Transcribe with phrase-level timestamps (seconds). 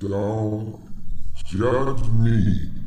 [0.00, 0.80] Don't
[1.44, 2.70] judge me.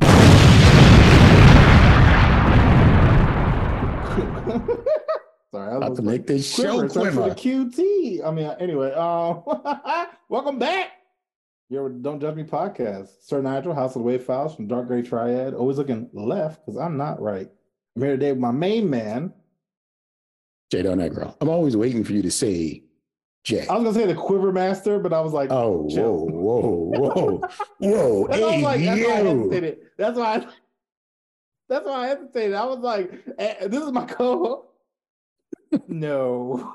[5.50, 7.34] Sorry, I was About to make this show Quiver, the.
[7.34, 8.26] QT.
[8.26, 9.42] I mean, anyway, um,
[10.30, 10.92] welcome back.
[11.68, 13.08] You're Don't Judge Me podcast.
[13.20, 15.52] Sir Nigel, House of the Wave Files from Dark Gray Triad.
[15.52, 17.50] Always looking left because I'm not right.
[17.94, 19.34] I'm here today with my main man.
[20.70, 21.36] J Del Negro.
[21.42, 22.84] I'm always waiting for you to say
[23.50, 26.26] I was gonna say the Quiver Master, but I was like, Oh, chill.
[26.28, 28.26] whoa, whoa, whoa, whoa.
[28.28, 29.78] That's why I was hey, like, that's why I hesitated.
[29.98, 30.46] That's why I,
[31.68, 32.54] that's why I hesitated.
[32.54, 34.66] I was like, eh, this is my co.
[35.88, 36.74] No.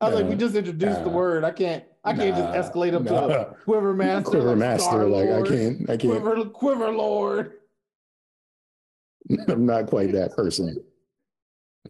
[0.00, 1.44] I was like, we just introduced the word.
[1.44, 2.54] I can't I can't Nah.
[2.54, 3.26] just escalate up to Nah.
[3.28, 4.30] a Quiver Master.
[4.30, 6.22] Quiver like Master, like I can't, I can't.
[6.22, 7.52] Quiver Quiver Lord.
[9.48, 10.82] I'm not quite that person,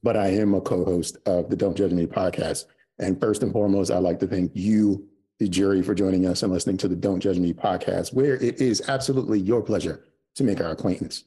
[0.02, 2.64] but I am a co-host of the Don't Judge Me podcast.
[3.00, 5.06] And first and foremost, I'd like to thank you,
[5.38, 8.60] the jury, for joining us and listening to the Don't Judge Me podcast, where it
[8.60, 10.04] is absolutely your pleasure
[10.36, 11.24] to make our acquaintance.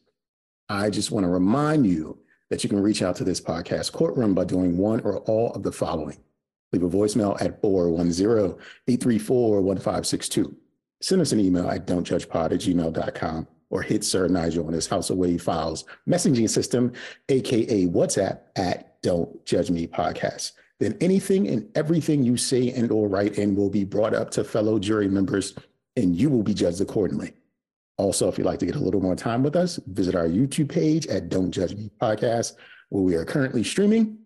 [0.69, 4.35] I just want to remind you that you can reach out to this podcast courtroom
[4.35, 6.17] by doing one or all of the following.
[6.71, 10.55] Leave a voicemail at 410-834-1562.
[11.01, 15.09] Send us an email at don'tjudgepod at gmail.com or hit Sir Nigel on his House
[15.09, 16.91] Wave Files messaging system,
[17.29, 20.51] aka WhatsApp at Don't Judge Me Podcast.
[20.83, 24.43] Then anything and everything you say and or write in will be brought up to
[24.43, 25.55] fellow jury members
[25.95, 27.31] and you will be judged accordingly.
[27.95, 30.67] Also, if you'd like to get a little more time with us, visit our YouTube
[30.67, 32.55] page at Don't Judge Me Podcast,
[32.89, 34.17] where we are currently streaming.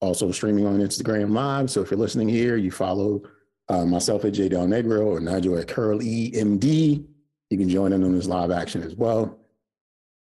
[0.00, 1.70] Also streaming on Instagram Live.
[1.72, 3.22] So if you're listening here, you follow
[3.68, 7.04] uh, myself at J Del Negro or Nigel at Curl EMD.
[7.50, 9.40] You can join in on this live action as well.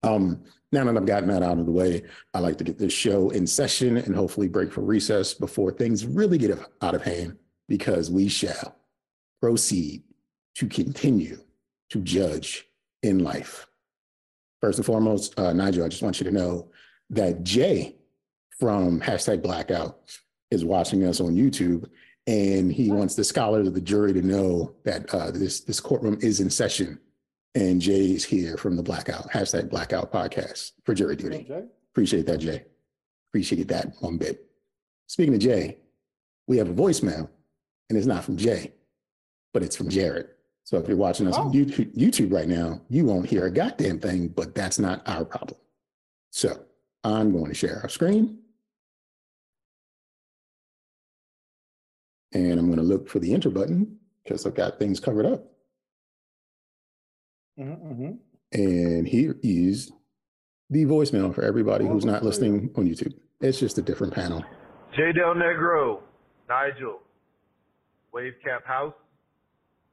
[0.03, 2.93] Um, now that I've gotten that out of the way, I like to get this
[2.93, 7.37] show in session and hopefully break for recess before things really get out of hand
[7.69, 8.77] because we shall
[9.41, 10.03] proceed
[10.55, 11.39] to continue
[11.91, 12.67] to judge
[13.03, 13.67] in life.
[14.61, 16.71] First and foremost, uh, Nigel, I just want you to know
[17.11, 17.97] that Jay
[18.59, 19.99] from hashtag blackout
[20.51, 21.89] is watching us on YouTube
[22.27, 26.17] and he wants the scholars of the jury to know that uh, this, this courtroom
[26.21, 26.99] is in session
[27.55, 31.47] and Jay's here from the blackout, hashtag blackout podcast for jury duty.
[31.51, 31.67] Okay.
[31.93, 32.65] Appreciate that, Jay.
[33.31, 34.47] Appreciate that one bit.
[35.07, 35.79] Speaking of Jay,
[36.47, 37.29] we have a voicemail,
[37.89, 38.73] and it's not from Jay,
[39.53, 40.29] but it's from Jared.
[40.65, 41.43] So if you're watching us Oh.
[41.43, 45.25] on YouTube, YouTube right now, you won't hear a goddamn thing, but that's not our
[45.25, 45.59] problem.
[46.31, 46.65] So
[47.05, 48.39] I'm going to share our screen.
[52.33, 55.52] And I'm going to look for the enter button because I've got things covered up.
[57.59, 58.19] Mhm, mhm.
[58.53, 59.93] And here is
[60.71, 63.15] the voicemail for everybody who's not listening on YouTube.
[63.41, 64.45] It's just a different panel.
[64.95, 66.01] J Del Negro,
[66.49, 67.01] Nigel,
[68.13, 68.95] Wave Cap House.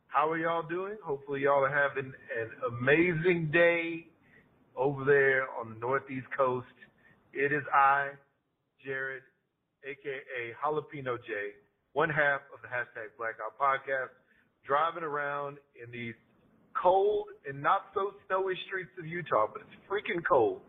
[0.08, 0.98] How are y'all doing?
[1.04, 4.08] Hopefully y'all are having an amazing day
[4.76, 6.68] over there on the Northeast Coast.
[7.34, 8.10] It is I,
[8.84, 9.24] Jared,
[9.86, 11.54] aka Jalapeno J,
[11.94, 14.10] one half of the hashtag Blackout Podcast,
[14.66, 16.16] driving around in these
[16.82, 20.62] cold and not so snowy streets of Utah, but it's freaking cold.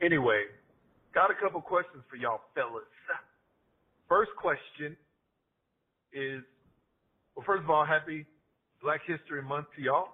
[0.00, 0.44] Anyway,
[1.14, 2.84] got a couple questions for y'all fellas.
[4.08, 4.96] First question
[6.12, 6.42] is,
[7.34, 8.26] well, first of all, happy
[8.82, 10.08] Black History Month to y'all.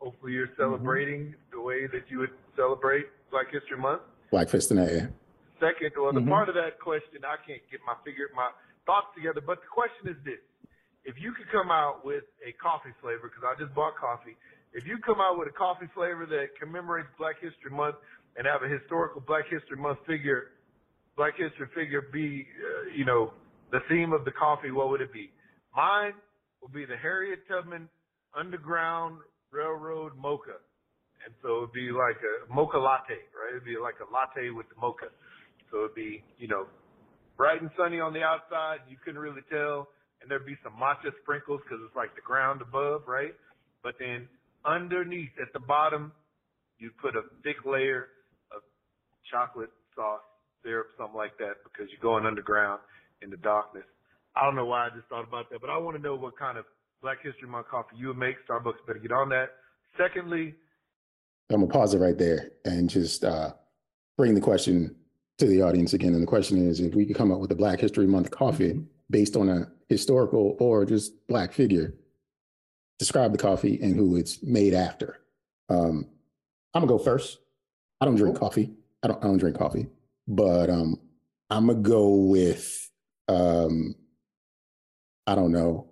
[0.00, 4.02] Hopefully you're celebrating the way that you would celebrate Black History Month.
[4.30, 5.12] Black Fist in the air.
[5.60, 6.28] Second, well, the Mhm.
[6.28, 8.50] part of that question, I can't get my figure, my
[8.86, 10.40] thoughts together, but the question is this.
[11.04, 14.36] If you could come out with a coffee flavor, because I just bought coffee,
[14.72, 17.96] if you come out with a coffee flavor that commemorates Black History Month
[18.36, 20.56] and have a historical Black History Month figure,
[21.16, 23.32] Black History figure be, uh, you know,
[23.70, 25.30] the theme of the coffee, what would it be?
[25.76, 26.14] Mine
[26.60, 27.88] will be the Harriet Tubman
[28.34, 29.18] Underground
[29.52, 30.58] Railroad Mocha.
[31.24, 33.52] And so it'd be like a mocha latte, right?
[33.52, 35.08] It'd be like a latte with the mocha.
[35.70, 36.66] So it'd be, you know,
[37.36, 38.84] bright and sunny on the outside.
[38.88, 39.88] You couldn't really tell.
[40.24, 43.34] And there'd be some matcha sprinkles because it's like the ground above, right?
[43.82, 44.26] But then
[44.64, 46.12] underneath at the bottom,
[46.78, 48.08] you put a thick layer
[48.50, 48.62] of
[49.30, 50.24] chocolate sauce,
[50.64, 52.80] syrup, something like that because you're going underground
[53.20, 53.84] in the darkness.
[54.34, 56.38] I don't know why I just thought about that, but I want to know what
[56.38, 56.64] kind of
[57.02, 58.36] Black History Month coffee you would make.
[58.48, 59.50] Starbucks better get on that.
[59.98, 60.54] Secondly,
[61.50, 63.52] I'm gonna pause it right there and just uh,
[64.16, 64.96] bring the question
[65.36, 66.14] to the audience again.
[66.14, 68.86] And the question is, if we could come up with a Black History Month coffee
[69.14, 71.94] based on a historical or just Black figure,
[72.98, 75.20] describe the coffee and who it's made after.
[75.68, 76.08] Um,
[76.74, 77.38] I'm gonna go first.
[78.00, 78.72] I don't drink coffee.
[79.04, 79.22] I don't.
[79.22, 79.86] I don't drink coffee,
[80.26, 80.98] but um,
[81.48, 82.90] I'm gonna go with
[83.28, 83.94] um,
[85.28, 85.86] I don't know,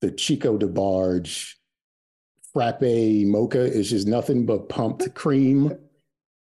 [0.00, 1.54] the Chico DeBarge
[2.52, 5.76] frappe mocha is just nothing but pumped cream,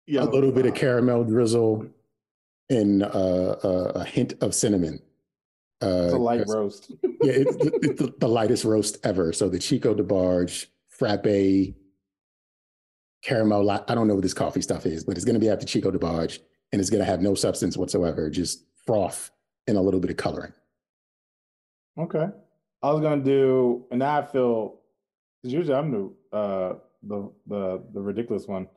[0.06, 1.86] Yeah, a little bit of caramel drizzle,
[2.68, 5.00] and uh, a, a hint of cinnamon.
[5.82, 6.90] Uh, It's a light roast.
[7.02, 9.32] yeah, it's, the- it's the, the lightest roast ever.
[9.32, 11.74] So the Chico DeBarge frappe
[13.22, 13.64] caramel.
[13.64, 15.60] la- I don't know what this coffee stuff is, but it's going to be at
[15.60, 16.38] the Chico DeBarge,
[16.72, 19.30] and it's going to have no substance whatsoever, just froth
[19.66, 20.52] and a little bit of coloring.
[21.98, 22.26] Okay.
[22.82, 24.80] I was gonna do, and now I feel
[25.42, 28.68] because usually I'm the uh the the the ridiculous one.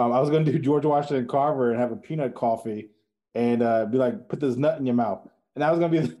[0.00, 2.90] Um, I was gonna do George Washington Carver and have a peanut coffee
[3.36, 5.20] and uh be like, put this nut in your mouth.
[5.54, 6.12] And that was gonna be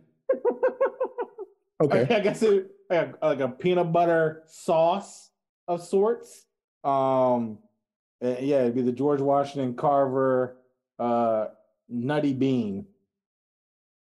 [1.82, 2.14] Okay.
[2.14, 5.30] I guess it like a, like a peanut butter sauce
[5.68, 6.46] of sorts.
[6.84, 7.58] Um
[8.20, 10.56] yeah, it'd be the George Washington Carver
[10.98, 11.46] uh
[11.88, 12.86] nutty bean.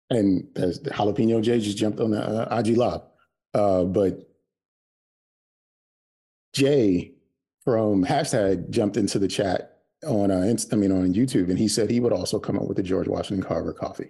[0.10, 3.01] And as the jalapeno J just jumped on the uh, IG Live.
[3.54, 4.27] Uh, but
[6.54, 7.13] Jay
[7.63, 11.89] from hashtag jumped into the chat on uh, I mean on YouTube, and he said
[11.89, 14.10] he would also come up with the George Washington Carver coffee.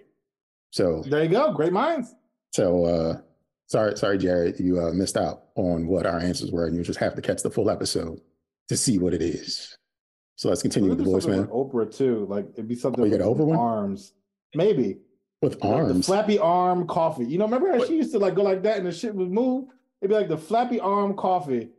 [0.72, 2.16] So There you go, great minds.
[2.52, 3.22] so uh,
[3.69, 7.00] sorry sorry Jared, you uh, missed out on what our answers were, and you just
[7.00, 8.19] have to catch the full episode
[8.68, 9.75] to see what it is.
[10.36, 12.25] So let's continue with the We'll do voicemail Oprah too.
[12.30, 13.57] Like it'd be something Oh, you got with an Oprah one?
[13.60, 14.13] arms.
[14.56, 14.98] Maybe.
[15.42, 16.06] with The arms.
[16.06, 17.25] flappy arm coffee.
[17.25, 19.31] You know, remember how she used to like go like that and the shit would
[19.31, 19.69] move?
[20.01, 21.69] It'd be like the flappy arm coffee.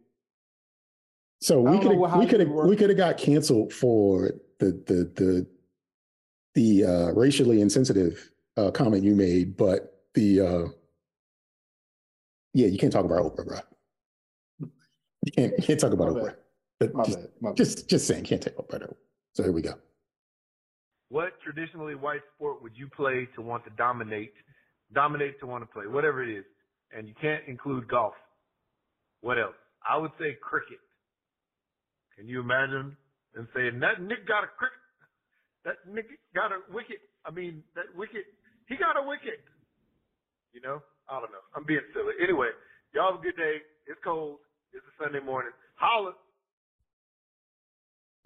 [1.43, 4.33] So we don't know could we you could work- we could have got canceled for
[4.59, 5.47] the the the
[6.55, 10.65] the uh, racially insensitive uh, comment you made, but the uh,
[12.55, 13.59] yeah, you can't talk about Oprah, bro.
[14.61, 16.27] You can't you can't talk about My Oprah.
[16.27, 16.37] bad.
[16.79, 17.29] But My just, bad.
[17.41, 17.57] My bad.
[17.57, 18.93] just just saying, can't take Oprah.
[19.35, 19.75] So here we go.
[21.09, 24.33] What traditionally white sport would you play to want to dominate,
[24.93, 26.45] dominate to want to play, whatever it is?
[26.97, 28.15] And you can't include golf.
[29.21, 29.55] What else?
[29.89, 30.79] I would say cricket.
[32.17, 32.97] Can you imagine
[33.35, 34.79] and saying that Nick got a cricket?
[35.65, 36.99] That Nick got a wicket.
[37.25, 38.25] I mean, that wicket.
[38.69, 39.41] He got a wicket.
[40.53, 40.81] You know?
[41.11, 41.39] I don't know.
[41.57, 42.15] I'm being silly.
[42.23, 42.49] Anyway,
[42.95, 43.57] y'all have a good day.
[43.87, 44.39] It's cold.
[44.73, 45.53] It's a Sunday morning.
[45.75, 46.13] Holla.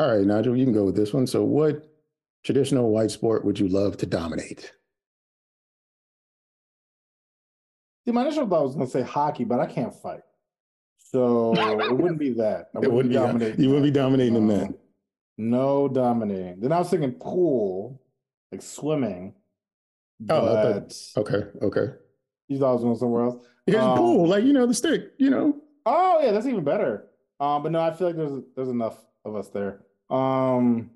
[0.01, 1.27] All right, Nigel, you can go with this one.
[1.27, 1.89] So, what
[2.43, 4.73] traditional white sport would you love to dominate?
[8.05, 10.21] See, my initial thought was gonna say hockey, but I can't fight.
[10.99, 12.67] So it wouldn't be that.
[12.75, 14.57] I It wouldn't be dominating you wouldn't be dominating them No.
[14.57, 14.67] then.
[14.67, 14.75] Um,
[15.39, 16.61] no dominating.
[16.61, 18.03] Then I was thinking pool,
[18.53, 19.35] like swimming.
[20.29, 21.95] Oh, But Okay, okay.
[22.49, 23.45] You thought I was going somewhere else.
[23.67, 25.57] Because Um, pool, like you know, the stick, you know.
[25.87, 27.09] Oh yeah, that's even better.
[27.41, 29.85] Um, but no, I feel like there's there's enough of us there.
[30.11, 30.91] Um,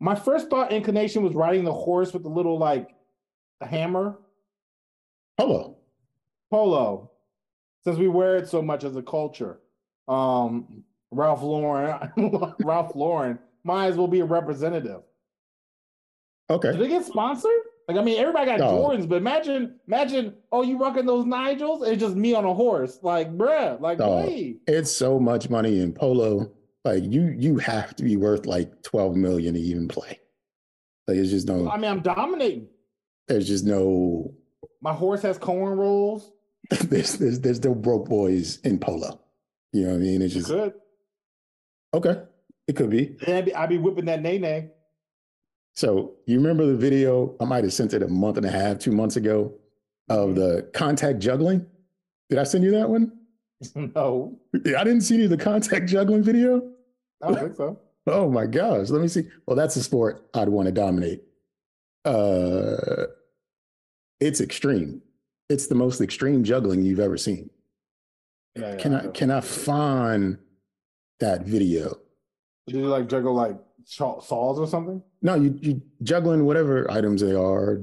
[0.00, 2.90] my first thought inclination was riding the horse with the little like
[3.60, 4.18] hammer
[5.36, 5.76] Polo.
[6.50, 7.10] polo,
[7.84, 9.60] since we wear it so much as a culture.
[10.08, 12.12] Um, Ralph Lauren,
[12.64, 15.02] Ralph Lauren might as well be a representative.
[16.50, 16.72] Okay.
[16.72, 17.50] Did they get sponsored?
[17.88, 18.60] Like, I mean, everybody got.
[18.60, 21.82] Jordans, but imagine, imagine, oh, you rocking those Nigels?
[21.82, 22.98] And it's just me on a horse.
[23.02, 24.56] Like, bruh, like, hey.
[24.66, 26.52] It's so much money in polo.
[26.84, 30.20] Like you, you have to be worth like twelve million to even play.
[31.06, 31.68] Like it's just no.
[31.68, 32.68] I mean, I'm dominating.
[33.26, 34.32] There's just no.
[34.80, 36.30] My horse has cornrows.
[36.70, 39.20] There's there's there's no broke boys in polo.
[39.72, 40.22] You know what I mean?
[40.22, 40.74] It's just Good.
[41.94, 42.22] okay.
[42.66, 43.16] It could be.
[43.24, 44.70] Then I'd be, I'd be whipping that nay nay.
[45.78, 47.36] So you remember the video?
[47.38, 49.54] I might have sent it a month and a half, two months ago,
[50.08, 51.64] of the contact juggling.
[52.28, 53.12] Did I send you that one?
[53.76, 56.68] no, I didn't see you the contact juggling video.
[57.22, 57.78] I don't think so.
[58.08, 58.90] Oh my gosh.
[58.90, 59.28] Let me see.
[59.46, 61.22] Well, that's a sport I'd want to dominate.
[62.04, 63.06] Uh
[64.18, 65.00] it's extreme.
[65.48, 67.50] It's the most extreme juggling you've ever seen.
[68.56, 69.10] Yeah, yeah, Can I know.
[69.12, 70.38] can I find
[71.20, 71.98] that video?
[72.66, 73.56] Did you like juggle like
[73.88, 75.02] saws or something?
[75.22, 77.80] No, you you juggling whatever items they are,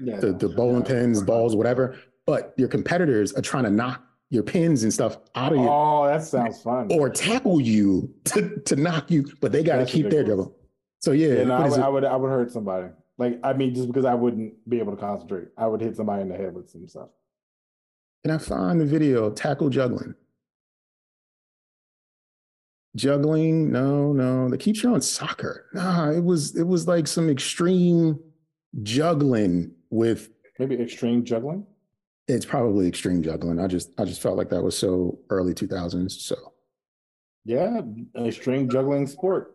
[0.00, 0.18] Yeah.
[0.18, 0.88] the, the bowling yeah.
[0.88, 1.96] pins, balls, whatever.
[2.26, 6.06] But your competitors are trying to knock your pins and stuff out of you Oh,
[6.06, 6.88] that sounds fun.
[6.90, 10.46] or tackle you to, to knock you, but they got to keep their ridiculous.
[10.46, 10.56] juggle.
[11.00, 11.80] So yeah, yeah, no, I would.
[11.80, 12.88] I would, I would hurt somebody.
[13.18, 16.22] Like, I mean, just because I wouldn't be able to concentrate, I would hit somebody
[16.22, 17.08] in the head with some stuff.
[18.24, 20.14] Can I find the video tackle juggling?
[22.96, 23.72] Juggling?
[23.72, 24.48] No, no.
[24.48, 25.66] They keep showing soccer.
[25.72, 28.18] Nah, it was it was like some extreme
[28.82, 31.66] juggling with Maybe extreme juggling.
[32.28, 33.58] it's probably extreme juggling.
[33.58, 36.10] I just I just felt like that was so early 2000s.
[36.12, 36.36] So
[37.44, 37.80] Yeah,
[38.18, 39.54] extreme juggling sport.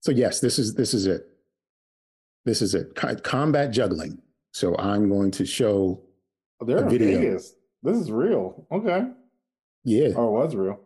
[0.00, 1.26] so yes, this is this is it.
[2.44, 2.94] This is it.
[2.94, 4.20] Co- Combat juggling.
[4.52, 6.02] So I'm going to show
[6.60, 7.18] oh, They're a video.
[7.20, 7.54] Vegas.
[7.82, 8.66] This is real.
[8.72, 9.06] Okay.
[9.84, 10.80] Yeah, Oh, it was real.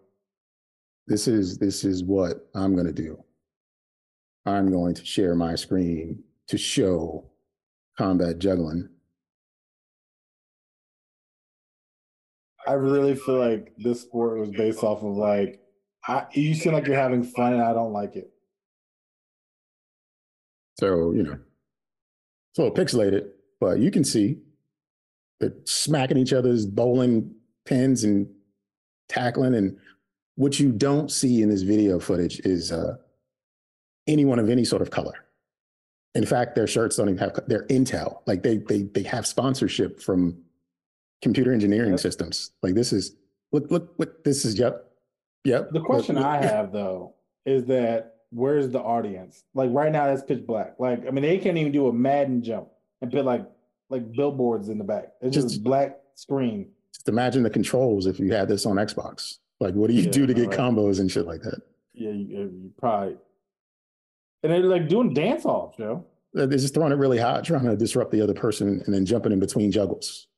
[1.10, 3.22] This is this is what I'm gonna do.
[4.46, 7.30] I'm going to share my screen to show
[7.98, 8.88] combat juggling.
[12.66, 15.60] I really feel like this sport was based off of like,
[16.06, 18.30] I, you seem like you're having fun, and I don't like it.
[20.78, 21.38] So, you know,
[22.50, 23.28] it's a little pixelated,
[23.60, 24.38] but you can see
[25.40, 27.34] they're smacking each other's bowling
[27.66, 28.28] pins and
[29.08, 29.54] tackling.
[29.54, 29.76] And
[30.40, 32.96] what you don't see in this video footage is uh,
[34.06, 35.26] anyone of any sort of color.
[36.14, 38.20] In fact, their shirts don't even have, they're Intel.
[38.26, 40.38] Like they, they, they have sponsorship from
[41.20, 42.00] computer engineering Yep.
[42.00, 42.52] systems.
[42.62, 43.16] Like this is,
[43.52, 44.90] look, look, what this is, yep.
[45.44, 45.72] Yep.
[45.72, 49.44] The question Look, I have though is that where's the audience?
[49.52, 50.76] Like right now, it's pitch black.
[50.78, 52.68] Like I mean, they can't even do a Madden jump
[53.02, 53.46] and put like
[53.90, 55.12] like billboards in the back.
[55.20, 56.70] It's just, Just- black screen.
[56.94, 59.36] Just imagine the controls if you had this on Xbox.
[59.60, 60.58] Like, what do you Yeah, do to get right.
[60.58, 61.60] combos and shit like that?
[61.92, 63.16] Yeah, you, you probably.
[64.42, 66.06] And they're like doing dance offs, yo.
[66.32, 69.32] They're just throwing it really hot, trying to disrupt the other person and then jumping
[69.32, 70.28] in between juggles.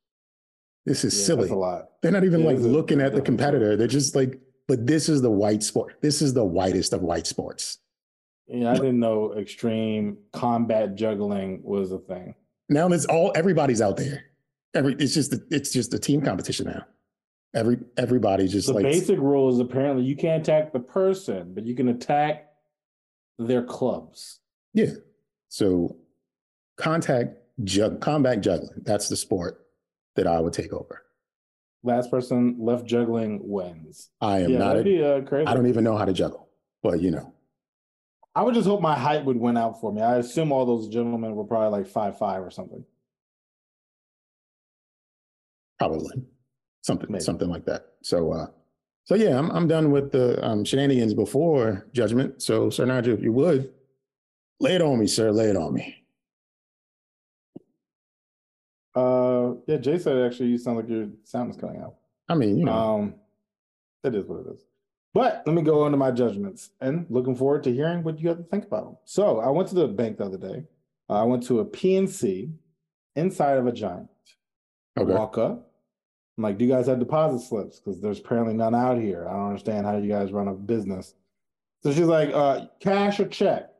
[0.86, 1.40] This is Yeah, silly.
[1.42, 1.90] That's a lot.
[2.02, 3.76] They're not even Yeah, like looking at the competitor.
[3.76, 5.98] They're just like, but this is the white sport.
[6.00, 7.78] This is the whitest of white sports.
[8.48, 12.34] Yeah, I didn't know extreme combat juggling was a thing.
[12.68, 14.24] Now it's all everybody's out there.
[14.74, 16.84] Every it's just it's just a team competition now.
[17.54, 21.64] Every everybody just The like basic rule is apparently you can't attack the person, but
[21.66, 22.48] you can attack
[23.38, 24.40] their clubs.
[24.72, 24.92] yeah.
[25.48, 25.96] So
[26.78, 28.82] contact jug combat juggling.
[28.84, 29.66] That's the sport
[30.16, 31.02] that I would take over.
[31.82, 34.08] Last person left juggling wins.
[34.20, 34.68] I am yeah, not.
[34.76, 35.46] that'd A, be uh, crazy.
[35.46, 36.48] I don't even know how to juggle,
[36.82, 37.34] but you know,
[38.34, 40.00] I would just hope my height would win out for me.
[40.00, 42.82] I assume all those gentlemen were probably like five five or something.
[45.78, 46.22] probably
[46.82, 47.24] something Maybe.
[47.24, 47.86] something like that.
[48.02, 48.46] So uh
[49.04, 52.40] so yeah, I'm I'm done with the um, shenanigans before judgment.
[52.42, 53.72] So Sir Nigel, if you would
[54.60, 56.04] lay it on me, sir, lay it on me.
[58.94, 61.94] Uh, yeah, Jay said actually you sound like your sound is cutting out.
[62.28, 63.14] I mean, you know, Um,
[64.04, 64.64] it is what it is.
[65.14, 68.38] But let me go into my judgments and looking forward to hearing what you have
[68.38, 68.96] to think about them.
[69.04, 70.64] So I went to the bank the other day.
[71.08, 72.50] I went to a PNC
[73.16, 74.08] inside of a giant.
[74.98, 75.12] Okay.
[75.12, 75.71] Walk up.
[76.42, 77.78] I'm like, do you guys have deposit slips?
[77.78, 79.28] Because there's apparently none out here.
[79.28, 81.14] I don't understand how you guys run a business.
[81.84, 83.70] So she's like, uh, cash or check?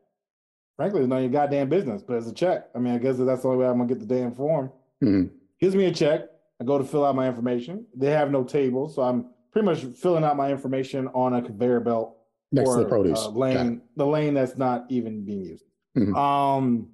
[0.77, 2.69] Frankly, it's none of your goddamn business, but it's a check.
[2.73, 4.71] I mean, I guess that's the only way I'm gonna get the damn form.
[5.03, 5.29] Mhm.
[5.59, 6.21] Gives me a check.
[6.61, 7.85] I go to fill out my information.
[7.95, 11.81] They have no table, so I'm pretty much filling out my information on a conveyor
[11.81, 12.15] belt
[12.53, 13.25] Next to the produce.
[13.25, 15.65] uh, lane, the lane that's not even being used.
[15.97, 16.15] Mhm.
[16.15, 16.87] Um,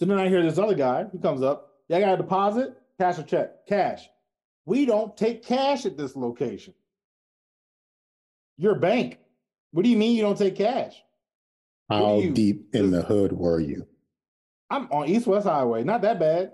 [0.00, 1.76] so then I hear this other guy who comes up.
[1.88, 4.10] Yeah, I got a deposit, cash or check, cash.
[4.66, 6.74] We don't take cash at this location.
[8.56, 9.18] You're a bank.
[9.72, 11.02] What do you mean you don't take cash?
[11.88, 13.86] How you- deep in the hood were you?
[14.68, 16.52] I'm on East West Highway, not that bad.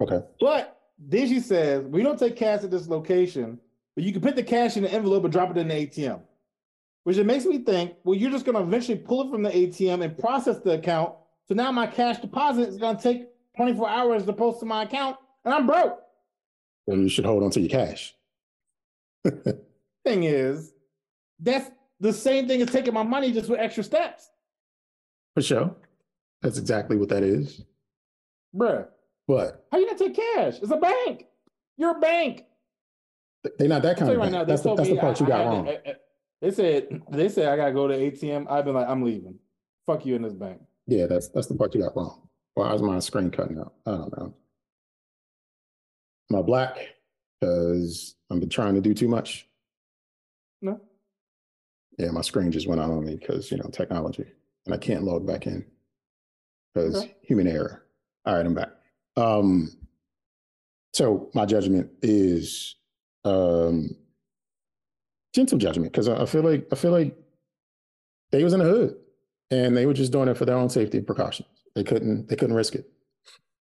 [0.00, 0.20] Okay.
[0.40, 3.58] But then she says, we don't take cash at this location,
[3.94, 6.22] but you can put the cash in the envelope and drop it in the ATM.
[7.04, 10.02] Which it makes me think, well, you're just gonna eventually pull it from the ATM
[10.02, 11.14] and process the account.
[11.46, 15.16] So now my cash deposit is gonna take 24 hours to post to my account,
[15.48, 15.98] and I'm broke.
[16.86, 18.14] Well, you should hold on to your cash.
[20.04, 20.72] Thing is,
[21.40, 24.30] that's the same thing as taking my money just with extra steps.
[25.34, 25.74] For sure.
[26.42, 27.62] That's exactly what that is.
[28.54, 28.86] Bruh,
[29.26, 30.58] But how you gonna take cash?
[30.62, 31.24] It's a bank.
[31.76, 32.44] You're a bank.
[33.58, 35.24] they're not that kind of you right now, That's the, that's me the part I-
[35.24, 35.68] you got I wrong.
[35.68, 35.94] I- I-
[36.42, 38.46] They said they said I gotta go to ATM.
[38.50, 39.38] I've been like, I'm leaving.
[39.86, 40.60] Fuck you in this bank.
[40.86, 42.28] Yeah, that's that's the part you got wrong.
[42.54, 43.72] Why is my screen cutting out?
[43.86, 44.34] I don't know.
[46.36, 46.76] I black?
[47.40, 49.48] Because I've been trying to do too much.
[50.60, 50.80] No.
[51.98, 54.24] Yeah, my screen just went out on me because you know technology,
[54.66, 55.64] and I can't log back in
[56.74, 57.14] because Okay.
[57.22, 57.84] human error.
[58.24, 58.70] All right, I'm back.
[59.16, 59.70] Um,
[60.94, 62.76] so my judgment is
[63.24, 63.90] um,
[65.34, 67.16] gentle judgment because I, I feel like I feel like
[68.30, 68.96] they was in the hood
[69.50, 71.48] and they were just doing it for their own safety precautions.
[71.74, 72.90] They couldn't they couldn't risk it.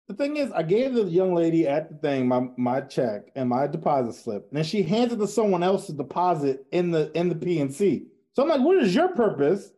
[0.07, 3.49] The thing is, I gave the young lady at the thing my my check and
[3.49, 7.11] my deposit slip, and then she hands it to someone else to deposit in the
[7.17, 8.05] in the PNC.
[8.33, 9.71] So I'm like, what is your purpose?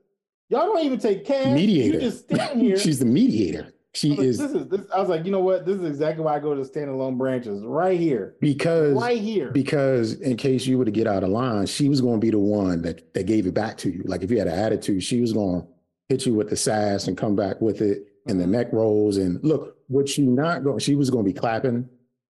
[0.50, 1.48] Y'all don't even take cash.
[1.48, 1.96] Mediator.
[1.96, 2.78] You just stand here.
[2.78, 3.74] She's the mediator.
[3.96, 4.82] She like, is this is this.
[4.94, 5.66] I was like, you know what?
[5.66, 9.50] This is exactly why I go to standalone branches right here, because right here.
[9.50, 12.30] because in case you were to get out of line, she was going to be
[12.30, 14.04] the one that that gave it back to you.
[14.06, 15.68] Like if you had an attitude, she was going to
[16.08, 19.18] hit you with the sass and come back with it and the neck rolls.
[19.18, 21.88] And look, what she not going, she was going to be clapping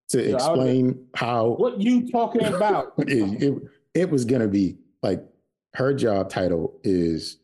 [0.10, 2.94] to Yeah, I was- explain how What you talking about?
[3.00, 5.24] it, it, it was going to be like
[5.76, 7.38] her job title is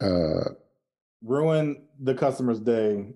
[0.00, 0.50] uh
[1.22, 3.14] Ruin the customer's day.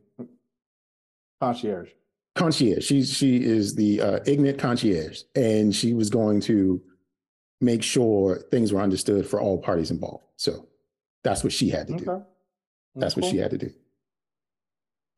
[1.41, 1.91] Concierge.
[2.35, 2.85] concierge.
[2.85, 6.81] She's she is the uh, ignorant concierge, and she was going to
[7.61, 10.25] make sure things were understood for all parties involved.
[10.37, 10.67] So
[11.23, 12.25] that's what she had to do.
[12.99, 13.31] That's what Cool.
[13.31, 13.71] she had to do.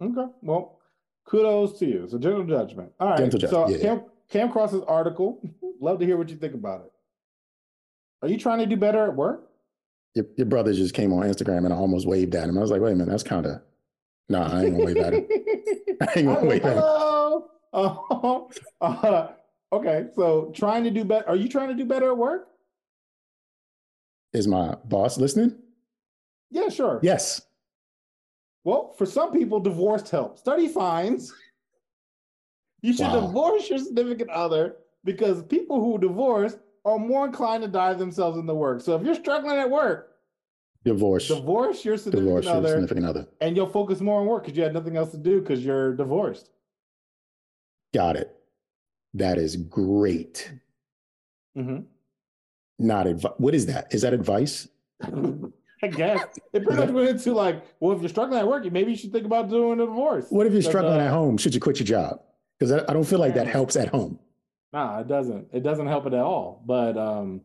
[0.03, 0.33] Okay.
[0.43, 0.79] Well,
[1.27, 2.09] kudos to you.
[2.09, 2.93] So general judgment.
[3.01, 3.19] All right.
[3.19, 3.99] Gentle so judgment, yeah.
[4.29, 5.41] came across this article.
[5.81, 6.93] Love to hear what you think about it.
[8.23, 9.51] Are you trying to do better at work?
[10.15, 12.59] Your, your brother just came on Instagram, and I almost waved at him.
[12.59, 13.63] I was like, wait a minute, that's kind of
[14.29, 14.53] nah.
[14.53, 15.27] I ain't gonna wave at him.
[16.01, 16.83] I ain't gonna wave at him.
[16.83, 17.51] Hello.
[17.73, 19.29] Oh, uh,
[19.73, 20.07] okay.
[20.17, 21.29] So trying to do better.
[21.29, 22.49] Are you trying to do better at work?
[24.33, 25.57] Is my boss listening?
[26.51, 27.01] Yeah, sure.
[27.03, 27.43] Yes.
[28.65, 30.41] Well, for some people, divorce helps.
[30.41, 31.33] Study finds
[32.83, 33.21] you should Wow.
[33.21, 38.47] divorce your significant other because people who divorce are more inclined to dive themselves in
[38.47, 38.81] the work.
[38.81, 40.07] So if you're struggling at work,
[40.83, 41.29] Divorce.
[41.29, 43.29] divorce your significant Divorce your other significant other.
[43.43, 45.95] and you'll focus more on work because you had nothing else to do because you're
[45.95, 46.51] divorced.
[47.93, 48.35] Got it.
[49.15, 50.53] That is great.
[51.55, 51.81] hmm
[52.79, 53.33] Not advice.
[53.37, 53.93] What is that?
[53.95, 54.69] Is that advice?
[55.83, 58.91] I guess it pretty much went into like, well, if you're struggling at work, maybe
[58.93, 60.27] you should think about doing a divorce.
[60.31, 61.37] What if you're 'Cause, struggling uh, at home?
[61.39, 62.21] Should you quit your job?
[62.59, 64.19] Because I, I don't feel like that helps at home.
[64.73, 65.49] Nah, it doesn't.
[65.53, 66.63] It doesn't help it at all.
[66.67, 67.41] But um,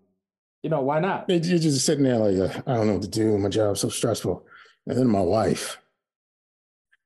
[0.61, 1.29] you know, why not?
[1.29, 3.37] You're just sitting there like, uh, I don't know what to do.
[3.37, 4.45] My job's so stressful.
[4.87, 5.79] And then my wife.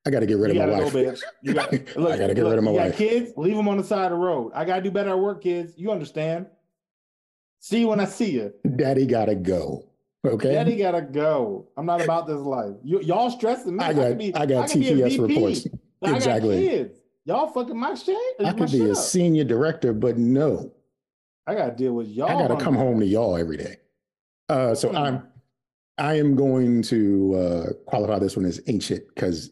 [0.08, 0.94] I got to get rid You of my wife.
[0.94, 1.22] go, bitch.
[1.44, 2.92] You got look, I got to get look, rid of my wife.
[2.94, 4.52] Got kids, leave them on the side of the road.
[4.56, 5.74] I gotta do better at work, kids.
[5.78, 6.48] You understand?
[7.60, 8.54] See you when I see you.
[8.78, 9.89] Daddy got to go.
[10.26, 10.52] Okay.
[10.54, 11.68] Daddy gotta go.
[11.78, 12.74] I'm not about this life.
[12.84, 13.84] You, y'all stressing me.
[13.84, 15.68] I got, be- I got a TPS reports.
[16.04, 16.90] I Exactly.
[17.26, 18.18] Y'all fucking my shit.
[18.44, 18.98] I could be a up.
[18.98, 20.74] senior director, but no,
[21.48, 22.28] I gotta deal with y'all.
[22.30, 23.78] I got to come home to y'all every day.
[24.50, 24.96] Uh, so Hmm.
[24.98, 25.24] I'm,
[25.98, 29.52] I am going to uh, qualify this one as ancient because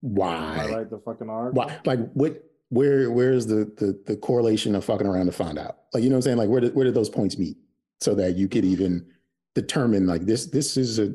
[0.00, 0.68] why?
[0.70, 1.62] I write the fucking article.
[1.64, 1.80] Why?
[1.84, 2.42] Like what?
[2.70, 3.10] Where?
[3.10, 5.78] Where's the the the correlation of fucking around to find out?
[5.92, 6.38] Like you know what I'm saying?
[6.38, 7.56] Like where did where did those points meet
[8.00, 9.06] so that you could even
[9.54, 10.46] determine like this?
[10.46, 11.14] This is a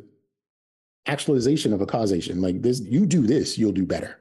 [1.08, 2.42] actualization of a causation.
[2.42, 4.18] Like this, you do this, you'll do better.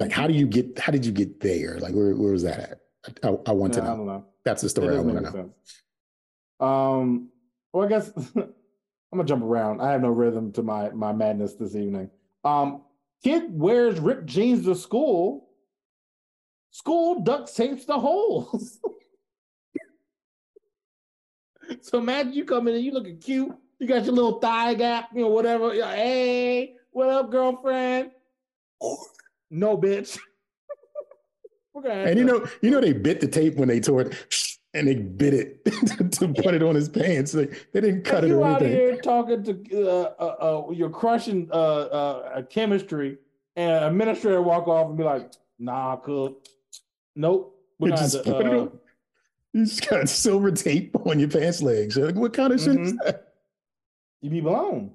[0.00, 0.78] Like how do you get?
[0.78, 1.78] How did you get there?
[1.78, 2.80] Like where where was that at?
[3.22, 3.96] I, I want Yeah, to I know.
[3.98, 4.24] don't know.
[4.44, 5.50] That's the story I want to
[6.60, 6.66] know.
[6.66, 7.28] Um,
[7.72, 8.48] well, I guess I'm
[9.12, 9.80] gonna jump around.
[9.82, 12.10] I have no rhythm to my my madness this evening.
[12.44, 12.82] Um,
[13.22, 15.48] kid wears ripped jeans to school.
[16.70, 18.78] School duct tapes the holes.
[21.82, 23.52] so imagine you come in and you looking cute.
[23.78, 25.74] You got your little thigh gap, you know, whatever.
[25.74, 28.10] You're like, hey, what up, girlfriend?
[29.50, 30.18] No, bitch.
[31.74, 34.00] We're gonna have And you know, you know, they bit the tape when they tore
[34.00, 35.64] it, and they bit it
[36.12, 37.30] to put it on his pants.
[37.32, 38.78] They, they didn't cut And it you or out anything.
[38.80, 40.24] here talking to uh, uh,
[40.68, 43.18] uh, your crushing uh, uh, chemistry,
[43.54, 46.44] and an administrator walk off and be like, "Nah, cook,
[47.14, 48.80] nope." We're You gonna just to, put it uh, on.
[49.54, 51.96] You just got silver tape on your pants legs.
[51.96, 52.98] Like, what kind of shit is Mhm.
[53.04, 53.32] that?
[54.20, 54.90] you be blown.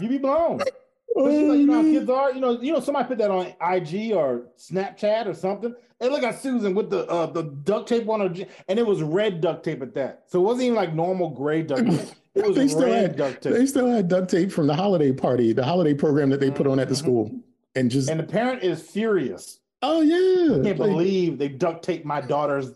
[0.00, 0.60] You be blown.
[1.16, 2.32] Oh, But you know, how kids are.
[2.32, 5.74] You know, you know, somebody put that on IG or Snapchat or something.
[6.00, 9.02] And look at Susan with the uh, the duct tape on her, and it was
[9.02, 10.24] red duct tape at that.
[10.26, 12.08] So it wasn't even like normal gray duct tape.
[12.36, 13.52] It was They still red had- duct tape.
[13.54, 16.68] They still had duct tape from the holiday party, the holiday program that they put
[16.68, 16.98] on at the Mhm.
[16.98, 17.30] school,
[17.74, 19.58] and just and the parent is furious.
[19.82, 22.70] oh yeah, I can't Like, believe they duct taped my daughter's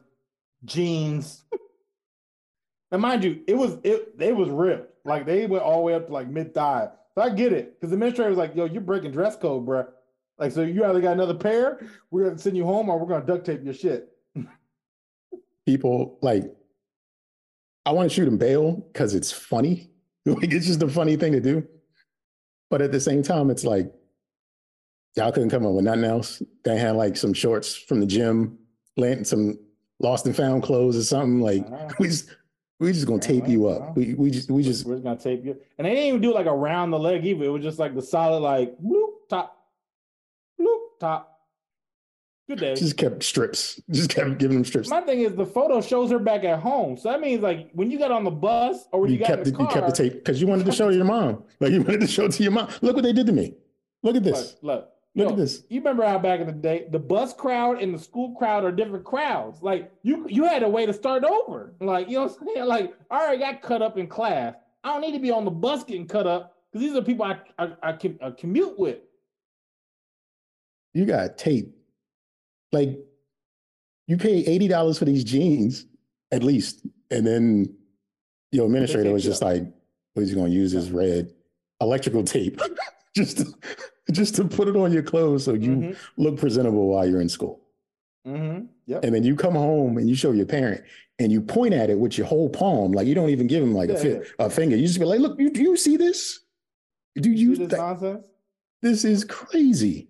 [0.65, 1.45] jeans.
[2.91, 4.93] now, mind you, it was it it was ripped.
[5.05, 6.89] Like they went all the way up to like mid thigh.
[7.15, 7.75] So I get it.
[7.75, 9.87] Because the administrator was like, yo, you're breaking dress code, bro.
[10.39, 13.27] Like, so you either got another pair, we're gonna send you home, or we're gonna
[13.27, 14.09] duct tape your shit.
[15.67, 16.45] people like
[17.85, 19.89] I want to shoot him bail because it's funny.
[20.25, 21.67] Like it's just a funny thing to do.
[22.71, 23.93] But at the same time, it's like
[25.17, 26.41] y'all couldn't come up with nothing else.
[26.65, 28.57] They had like some shorts from the gym,
[29.25, 29.59] some
[30.03, 31.41] lost and found clothes or something.
[31.41, 31.89] Like Ah.
[31.99, 32.29] we just
[32.81, 33.97] we just gonna tape you up.
[33.97, 35.57] We we just we just We're just gonna tape you.
[35.79, 37.45] And they didn't even do like around the leg either.
[37.45, 39.57] It was just like the solid, like bloop top,
[40.61, 41.29] bloop top.
[42.49, 42.75] Good day.
[42.75, 43.81] just kept strips.
[43.91, 44.89] Just kept giving them strips.
[44.91, 46.97] My thing is the photo shows her back at home.
[46.99, 49.29] So that means like when you got on the bus or when you, You got
[49.29, 51.45] kept the, the you kept the tape because you wanted to show to your mom.
[51.61, 52.69] Like you wanted to show to your mom.
[52.83, 53.55] Look what they did to me.
[54.03, 54.57] Look at this.
[54.61, 55.63] Look, look, Look yo, at this.
[55.69, 58.73] You remember how back in the day, the bus crowd and the school crowd are
[58.73, 59.63] different crowds.
[59.63, 61.75] Like you, you had a way to start over.
[61.81, 62.67] Like you know, what I'm saying?
[62.67, 64.55] Like all right, got cut up in class.
[64.83, 67.27] I don't need to be on the bus getting cut up because these are people
[67.27, 69.01] I I, I, com- I commute with.
[70.95, 71.77] You got tape.
[72.73, 72.99] Like
[74.07, 75.85] you pay eighty dollars for these jeans
[76.31, 77.77] at least, and then
[78.51, 79.63] your administrator was just like,
[80.15, 81.35] "What is he going to use this red
[81.83, 82.61] electrical tape
[83.17, 83.47] just to,
[84.13, 87.29] just to put it on your clothes so you Mhm, look presentable while you're in
[87.29, 87.61] school."
[88.27, 89.05] mhm, Yep.
[89.05, 90.83] And then you come home and you show your parent
[91.19, 93.75] and you point at it with your whole palm, like you don't even give him
[93.75, 94.19] like a, fi- yeah.
[94.39, 94.77] a finger.
[94.77, 96.41] You just be like, "Look, you, do you see this?
[97.17, 97.55] Do you?
[97.55, 98.27] See this th- nonsense?
[98.83, 100.09] this is crazy."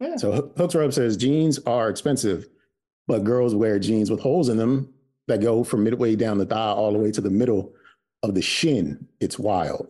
[0.00, 0.16] Yeah.
[0.16, 2.48] So Ho- Hooks Rub says jeans are expensive,
[3.06, 4.92] but girls wear jeans with holes in them
[5.28, 7.72] that go from midway down the thigh all the way to the middle
[8.24, 9.06] of the shin.
[9.20, 9.86] It's wild.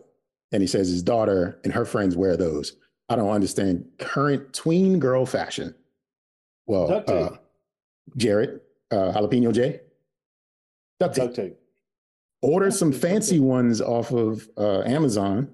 [0.51, 2.75] And he says his daughter and her friends wear those.
[3.09, 5.75] I don't understand current tween girl fashion.
[6.67, 7.31] Well, Duct tape.
[7.31, 7.35] uh,
[8.17, 8.61] Jared,
[8.91, 9.81] uh, Jalapeno J,
[10.99, 11.23] duct tape.
[11.25, 11.57] Duct tape.
[12.41, 15.49] Order some fancy ones off of uh, Amazon.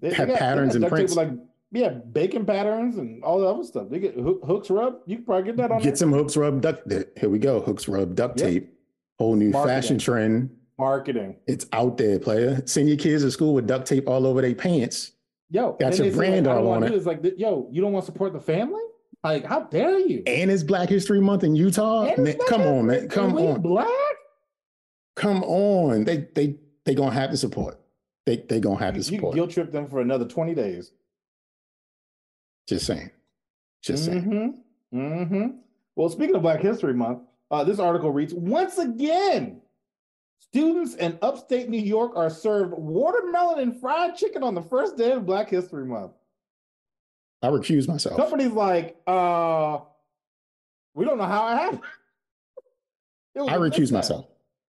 [0.00, 1.16] They, they have got- they patterns got and duct tape prints.
[1.16, 1.30] Like
[1.72, 3.88] yeah, bacon patterns and all the other stuff.
[3.90, 4.96] They get hook, hooks rub.
[5.06, 6.90] You can probably get that on Get some hooks rub duct.
[7.18, 7.60] Here we go.
[7.60, 8.48] Hooks rub duct Yep.
[8.48, 8.74] tape.
[9.18, 9.76] Whole new Marketing.
[9.76, 10.50] fashion trend.
[10.78, 11.36] marketing.
[11.46, 12.60] It's out there, player.
[12.66, 15.12] Send your kids to school with duct tape all over their pants.
[15.50, 16.90] Yo, Got your brand like, all on it.
[16.90, 17.06] this.
[17.06, 18.82] Like, yo, you don't want to support the family?
[19.24, 20.22] Like, how dare you?
[20.26, 22.14] And it's Black History Month in Utah.
[22.16, 23.08] Man, come on, man.
[23.08, 23.60] Come on.
[23.60, 23.86] Black?
[25.16, 26.04] Come on.
[26.04, 27.80] They they they gonna have to support.
[28.26, 29.34] They they gonna have to support.
[29.34, 30.92] you guilt trip them for another 20 days.
[32.68, 33.10] Just saying.
[33.82, 34.22] Just saying.
[34.92, 34.98] Mm-hmm.
[34.98, 35.46] Mm-hmm.
[35.96, 39.59] Well, speaking of Black History Month, uh, this article reads once again,
[40.50, 45.12] students in upstate New York are served watermelon and fried chicken on the first day
[45.12, 46.12] of Black History Month.
[47.42, 48.16] I recuse myself.
[48.16, 49.78] Companies like, uh,
[50.94, 51.82] we don't know how it happened.
[53.32, 54.26] It I recuse myself.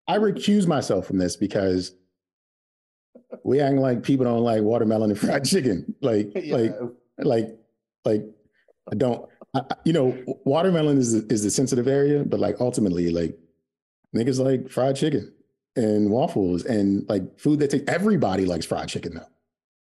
[0.07, 1.95] I recuse myself from this because
[3.43, 5.95] we act like people don't like watermelon and fried chicken.
[5.99, 6.55] Like, Yeah.
[6.57, 6.75] like,
[7.17, 7.57] like,
[8.05, 8.23] like,
[8.91, 9.27] I don't.
[9.55, 13.36] I- you know, watermelon is is the sensitive area, but like ultimately, like
[14.15, 15.34] niggas like fried chicken
[15.75, 19.25] and waffles and like food that take everybody likes fried chicken though.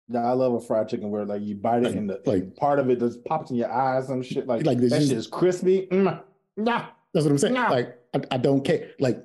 [0.09, 2.43] Yeah, I love a fried chicken where like you bite it Like- and the like-
[2.43, 5.09] and part of it just pops in your eyes, some shit like, Like, that just-
[5.09, 5.87] shit is crispy.
[5.91, 6.21] Mm,
[6.57, 6.85] nah.
[7.13, 7.53] That's what I'm saying.
[7.55, 7.69] No.
[7.69, 8.91] Like, I, I don't care.
[8.99, 9.23] Like,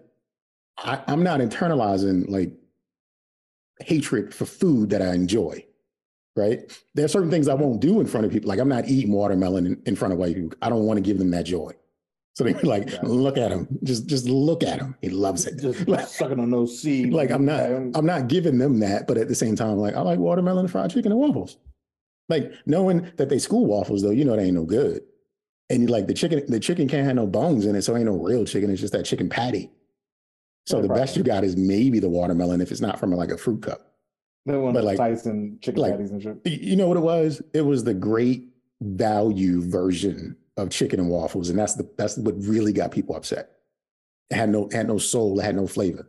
[0.79, 2.53] I, I'm not internalizing like
[3.81, 5.65] hatred for food that I enjoy.
[6.35, 6.61] Right?
[6.95, 8.49] There are certain things I won't do in front of people.
[8.49, 10.57] Like, I'm not eating watermelon in, in front of white people.
[10.62, 11.73] I don't want to give them that joy.
[12.35, 13.68] So they be like, look at him.
[13.85, 14.97] Just, just look at him.
[15.03, 15.61] He loves it.
[15.61, 17.12] Just Like, sucking on those seeds.
[17.14, 17.61] like I'm not,
[17.95, 20.90] I'm not giving them that, but at the same time, like I like watermelon fried
[20.90, 21.59] chicken and waffles.
[22.31, 25.03] Like knowing that they school waffles though, you know they ain't no good.
[25.68, 28.07] And you like the chicken, the chicken can't have no bones in it, so ain't
[28.07, 28.71] no real chicken.
[28.71, 29.71] It's just that chicken patty.
[30.66, 33.31] So Yeah, the best you got is maybe the watermelon if it's not from like
[33.31, 33.92] a fruit cup.
[34.47, 36.38] But, like- Tyson chicken like- patties and shit.
[36.47, 37.42] You know what it was?
[37.53, 38.49] It was the great
[38.81, 43.51] value version of chicken and waffles, and that's the that's what really got people upset.
[44.31, 46.09] It had no had no soul, it had no flavor.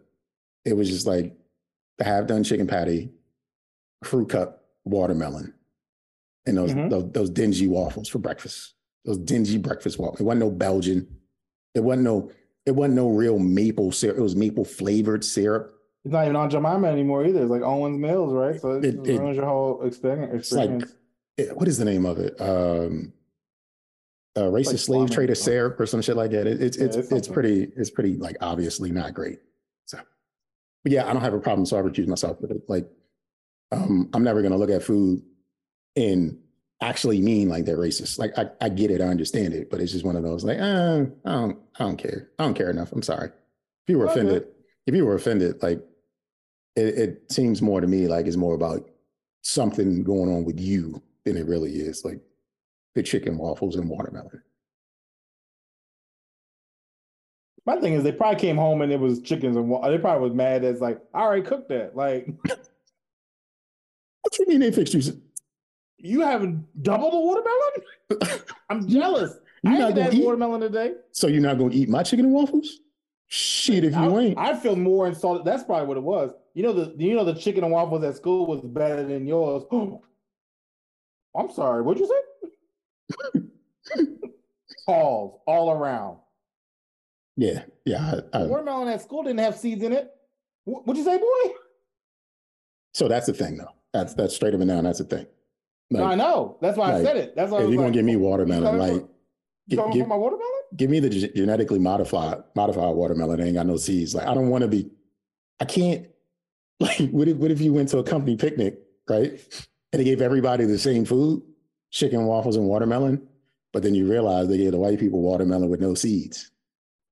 [0.65, 1.36] It was just like
[1.97, 3.10] the half done chicken patty,
[4.03, 5.53] fruit cup, watermelon,
[6.45, 6.89] and those, Mhm.
[6.89, 8.73] those those dingy waffles for breakfast.
[9.06, 10.21] Those dingy breakfast waffles.
[10.21, 11.08] It wasn't no Belgian.
[11.75, 12.32] It wasn't no.
[12.65, 14.17] It wasn't no real maple syrup.
[14.17, 15.73] It was maple flavored syrup.
[16.06, 17.41] It's not even Aunt Jemima anymore either.
[17.41, 18.60] It's like Owens Mills, right?
[18.60, 20.34] So it, It- just it- ruins your whole experience.
[20.34, 20.88] It's like-
[21.58, 22.39] what is the name of it?
[22.39, 23.12] Um,
[24.36, 26.48] uh, racist like slave trader syrup or some shit like that.
[26.48, 29.39] It, it's Yeah, it's it's it's pretty it's pretty like obviously not great.
[29.86, 30.00] So,
[30.84, 31.65] but yeah, I don't have a problem.
[31.65, 32.62] So I recuse myself with it.
[32.67, 32.88] Like,
[33.72, 35.22] um, I'm never gonna look at food
[35.96, 36.39] and
[36.82, 38.17] actually mean like they're racist.
[38.19, 40.60] Like I, I get it, I understand it, but it's just one of those like,
[40.60, 42.30] uh, I don't I don't care.
[42.39, 42.91] I don't care enough.
[42.91, 43.28] I'm sorry.
[43.30, 44.19] If you were Okay.
[44.22, 44.48] offended,
[44.88, 45.80] if you were offended, like
[46.76, 48.89] it, it seems more to me like it's more about
[49.43, 52.19] something going on with you than it really is like
[52.95, 54.41] the chicken waffles and watermelon.
[57.65, 60.27] My thing is, they probably came home and it was chickens and wa- they probably
[60.27, 61.95] was mad as like, I already cooked that.
[61.95, 62.27] Like,
[64.21, 65.01] What you mean they fixed you?
[65.97, 68.41] you haven't doubled the watermelon?
[68.69, 69.38] I'm jealous.
[69.63, 70.23] You're I not gonna eat.
[70.23, 70.93] watermelon today.
[71.12, 72.79] So you're not gonna eat my chicken and waffles?
[73.27, 74.38] Shit, if you I, ain't.
[74.38, 75.45] I feel more insulted.
[75.45, 76.32] That's probably what it was.
[76.53, 79.63] You know the you know the chicken and waffles at school was better than yours.
[81.36, 81.82] I'm sorry.
[81.82, 82.21] What'd you say?
[84.86, 86.17] Pause all around.
[87.38, 88.21] yeah, yeah.
[88.34, 90.12] I- I- Watermelon at school didn't have seeds in it.
[90.65, 91.54] What'd you say, boy?
[92.93, 93.71] so that's the thing, though.
[93.93, 94.84] That's that's straight up and down.
[94.84, 95.26] That's the thing.
[95.91, 96.58] No, I know.
[96.62, 97.36] That's why I said it.
[97.36, 99.10] That's why if you're gonna give me "You watermelon, coming for- like
[99.67, 100.49] you give, my watermelon?
[100.76, 103.39] give me the ge- genetically modified modified watermelon.
[103.39, 104.15] It ain't got no seeds.
[104.15, 104.89] Like I don't want to be.
[105.60, 106.08] I can't.
[106.80, 109.32] Like, what if what if you went to a company picnic, right?
[109.93, 111.43] and they gave everybody the same food,
[111.93, 113.25] chicken, waffles, and watermelon.
[113.71, 116.51] But then you realize they gave the white people watermelon with no seeds.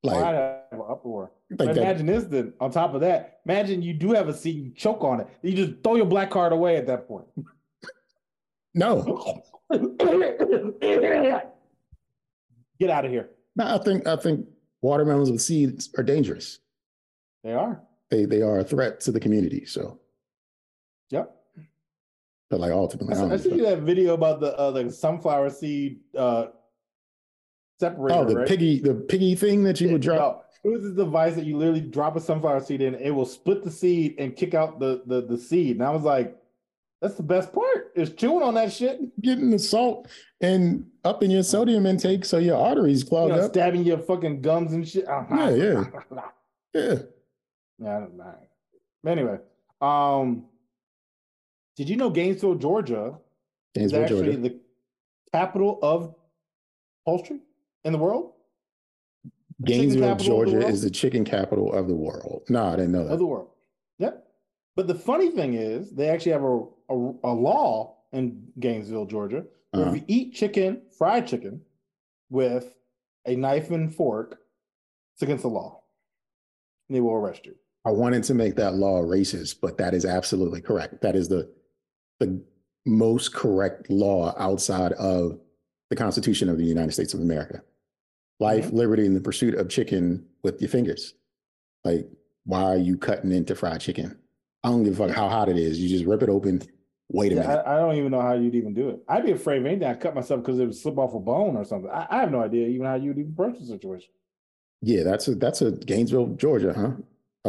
[0.03, 1.31] Like I'd Like, have an uproar.
[1.51, 2.53] like But that, imagine this then.
[2.59, 5.27] On top of that, imagine you do have a seat, you choke on it.
[5.43, 7.25] You just throw your black card away at that point.
[8.73, 9.41] no,
[12.79, 13.29] Get out of here.
[13.55, 14.47] no, I think I think
[14.81, 16.59] watermelons with seeds are dangerous.
[17.43, 17.81] They are.
[18.09, 19.65] They they are a threat to the community.
[19.65, 19.99] So,
[21.11, 21.35] Yep.
[22.51, 26.01] But like ultimately, I, I I you that video about the uh, the sunflower seed
[26.15, 26.47] uh
[27.79, 28.19] separator.
[28.19, 28.47] oh, the right?
[28.47, 30.51] piggy the piggy thing that you would drop.
[30.63, 33.25] No, it was this device that you literally drop a sunflower seed in, it will
[33.25, 35.77] split the seed and kick out the the, the seed.
[35.77, 36.37] And I was like,
[37.01, 38.99] that's the best part is chewing on that shit.
[39.21, 40.09] Getting the salt
[40.41, 43.51] and up in your sodium intake so your arteries clog know, up.
[43.51, 45.05] stabbing your fucking gums and shit.
[45.07, 45.83] Yeah, yeah.
[46.73, 46.95] Yeah.
[47.79, 48.35] Yeah, I don't know.
[49.05, 49.39] Anyway,
[49.81, 50.45] um,
[51.81, 53.15] did you know Gainesville, Georgia,
[53.73, 54.37] is actually Georgia.
[54.37, 54.59] the
[55.33, 56.13] capital of
[57.05, 57.39] poultry
[57.85, 58.33] in the world?
[59.65, 60.69] Gainesville, of the Georgia world?
[60.69, 62.43] is the chicken capital of the world.
[62.49, 63.13] No, I didn't know that.
[63.13, 63.47] Of the world.
[63.97, 64.27] Yep.
[64.75, 69.43] But the funny thing is, they actually have a, a, a law in Gainesville, Georgia,
[69.71, 69.95] where Uh-huh.
[69.95, 71.61] if you eat chicken, fried chicken,
[72.29, 72.75] with
[73.25, 74.37] a knife and fork,
[75.15, 75.81] it's against the law.
[76.91, 77.55] They will arrest you.
[77.85, 81.01] I wanted to make that law racist, but that is absolutely correct.
[81.01, 81.49] That is the
[82.21, 82.39] the
[82.85, 85.39] most correct law outside of
[85.89, 87.61] the Constitution of the United States of America.
[88.39, 88.75] Life, Mm-hmm.
[88.77, 91.13] liberty, and the pursuit of chicken with your fingers.
[91.83, 92.07] Like,
[92.45, 94.17] why are you cutting into fried chicken?
[94.63, 95.79] I don't give a fuck how hot it is.
[95.79, 96.61] You just rip it open.
[97.11, 97.63] Wait a Yeah, minute.
[97.65, 98.99] I, I don't even know how you'd even do it.
[99.07, 99.87] I'd be afraid of anything.
[99.87, 101.89] I cut myself because it would slip off a bone or something.
[101.91, 104.11] I, I have no idea even how you'd even approach the situation.
[104.81, 106.91] yeah, that's a that's a Gainesville, Georgia, huh?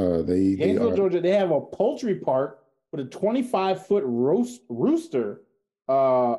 [0.00, 2.61] Uh, they, they Gainesville, are, Georgia, they have a poultry park
[2.92, 5.40] with a 25 foot roast rooster
[5.88, 6.36] uh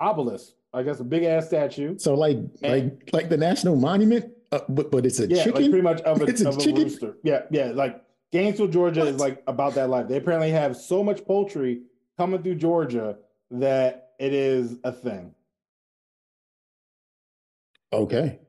[0.00, 0.52] obelisk.
[0.72, 1.96] I guess a big ass statue.
[1.98, 5.70] so like like like the national monument, uh, but but it's a Yeah, like chicken.
[5.70, 6.82] pretty much of a, It's a of a chicken?
[6.82, 7.16] rooster.
[7.22, 7.66] Yeah, yeah.
[7.66, 10.08] Like Gainesville, Georgia is like about that life.
[10.08, 11.82] They apparently have so much poultry
[12.18, 13.16] coming through Georgia
[13.52, 15.32] that it is a thing.
[17.92, 18.40] Okay.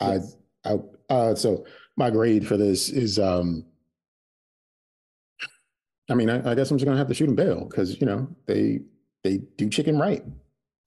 [0.00, 0.36] Yes.
[0.64, 1.64] I, I, uh, so
[1.96, 3.64] my grade for this is, um,
[6.08, 8.06] I mean, I, I guess I'm just gonna have to shoot them bail because, you
[8.06, 8.80] know, they,
[9.24, 10.24] they do chicken right.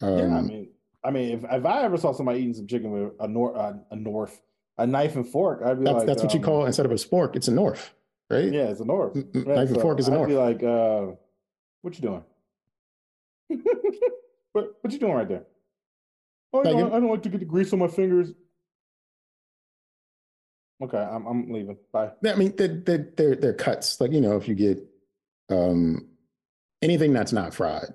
[0.02, 0.70] Um, yeah, I mean,
[1.04, 3.74] I mean, if, if I ever saw somebody eating some chicken with a nor uh,
[3.92, 4.42] a north
[4.78, 6.92] a knife and fork, I'd be that's, like, that's what you um, call, instead of
[6.92, 7.94] a spork, it's a north,
[8.32, 8.52] right?
[8.52, 9.16] Yeah, it's a north.
[9.16, 10.30] N- n- Yeah, Knife and so fork is a I'd north.
[10.30, 11.08] be like, uh,
[11.82, 12.24] what you doing?
[14.54, 15.44] what what you doing right there?
[16.54, 18.32] Oh, no, it- I don't like to get the grease on my fingers.
[20.84, 21.78] Okay, I'm I'm leaving.
[21.92, 22.12] Bye.
[22.26, 24.02] I mean, they're, they're, they're, they're cuts.
[24.02, 24.80] Like, you know, if you get,
[25.52, 26.08] um,
[26.82, 27.94] anything that's not fried,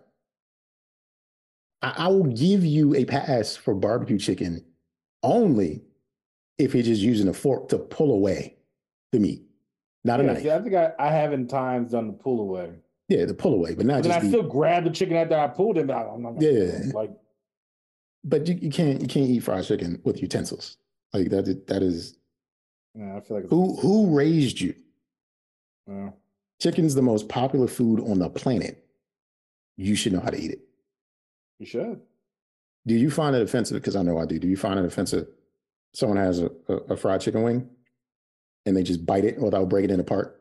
[1.82, 4.64] I, I will give you a pass for barbecue chicken
[5.22, 5.82] only
[6.58, 8.56] if you're just using a fork to pull away
[9.12, 9.42] the meat,
[10.04, 10.42] not a knife.
[10.42, 12.72] see, I think I, I have in times done the pull away.
[13.08, 15.46] Yeah, the pull away, but not But I the, still grab the chicken after I
[15.48, 15.86] pulled it.
[15.86, 16.78] but I- I'm not Yeah.
[16.92, 17.10] like
[18.24, 20.76] but you, you can't you can't eat fried chicken with utensils.
[21.12, 22.16] Like that is- that is
[22.94, 24.74] yeah, I feel like who who raised you?
[25.88, 26.10] yeah.
[26.60, 28.84] Chicken's the most popular food on the planet.
[29.76, 30.60] You should know how to eat it.
[31.58, 32.00] you should.
[32.86, 33.74] Do you find it offensive?
[33.80, 34.38] Because I know I do.
[34.38, 35.26] Do you find it offensive?
[35.92, 37.68] Someone has a, a, a fried chicken wing
[38.64, 40.40] and they just bite it without breaking it apart.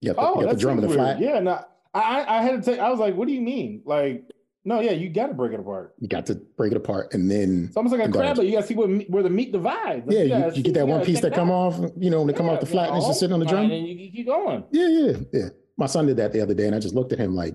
[0.00, 1.20] You got the, Oh, you got the drum and the flat.
[1.20, 2.80] Yeah, no, I I I had to take.
[2.80, 3.82] I was like, what do you mean?
[3.84, 4.24] Like,
[4.64, 5.94] no, yeah, you got to break it apart.
[6.00, 8.52] You got to break it apart and then It's almost like a crab, but you
[8.52, 10.06] got to see where where the meat divides.
[10.06, 11.78] Like, yeah, you, gotta you get that one piece that come off.
[11.98, 13.46] You know, when they come off the Yeah, flat and it's just sitting on the
[13.46, 13.70] drum.
[13.70, 14.64] And you you keep going.
[14.70, 15.48] Yeah, yeah, yeah.
[15.78, 17.54] My son did that the other day, and I just looked at him like,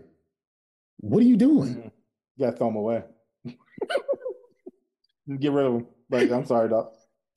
[0.97, 1.91] "What are you doing?" Mm.
[2.37, 3.03] You got to throw them away.
[5.39, 5.87] Get rid of them.
[6.09, 6.91] Like, I'm sorry, dog.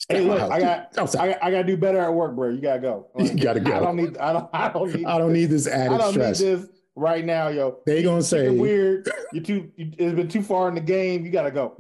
[0.09, 2.49] Hey, look, I got- I got, I got to do better at work, bro.
[2.51, 3.09] You gotta go.
[3.19, 3.75] You gotta go.
[3.77, 4.17] I don't need.
[4.17, 4.49] I don't.
[4.53, 5.05] I don't need.
[5.07, 6.41] I don't need this I added don't stress.
[6.41, 7.79] need this right now, yo.
[7.87, 9.09] They gonna say weird.
[9.33, 9.71] You're too.
[9.77, 11.25] You, it's been too far in the game.
[11.25, 11.77] You gotta go.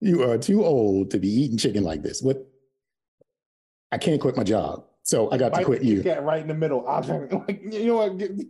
[0.00, 2.22] you are too old to be eating chicken like this.
[2.22, 2.46] What?
[3.92, 6.02] I can't quit my job, so I got to quit you.
[6.02, 6.82] Kat right in the middle.
[6.82, 6.98] Try,
[7.48, 8.18] like, you know what?
[8.18, 8.46] Get, get,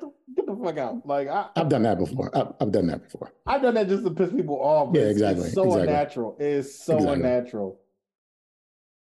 [0.00, 1.06] the, get the fuck out.
[1.06, 2.30] Like I, I've done that before.
[2.36, 3.32] I've, I've done that before.
[3.46, 4.94] I've done that just to piss people off.
[4.94, 5.88] Yeah, exactly, It's so exactly.
[5.88, 6.36] unnatural.
[6.40, 7.14] It is so Exactly.
[7.14, 7.80] unnatural.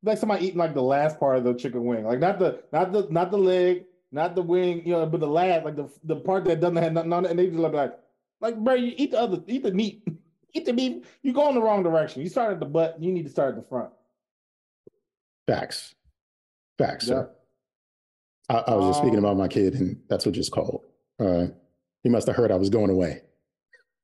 [0.02, 2.90] Like somebody eating like the last part of the chicken wing, like not the not
[2.90, 6.16] the not the leg, not the wing, you know, but the last, like the the
[6.16, 7.99] part that doesn't have nothing on it, and they just look like,
[8.40, 10.03] like bro, you eat the other, eat the meat,
[10.53, 11.05] eat the meat.
[11.23, 12.23] You go in the wrong direction.
[12.23, 12.96] You start at the butt.
[13.01, 13.90] You need to start at the front.
[15.46, 15.94] Facts.
[16.79, 17.07] Facts.
[17.09, 17.14] Yeah.
[17.14, 17.31] Sir.
[18.49, 20.85] I, I was just speaking Um, about my kid, and that's what just called.
[21.18, 21.46] Uh,
[22.03, 23.23] he must have heard I was going away.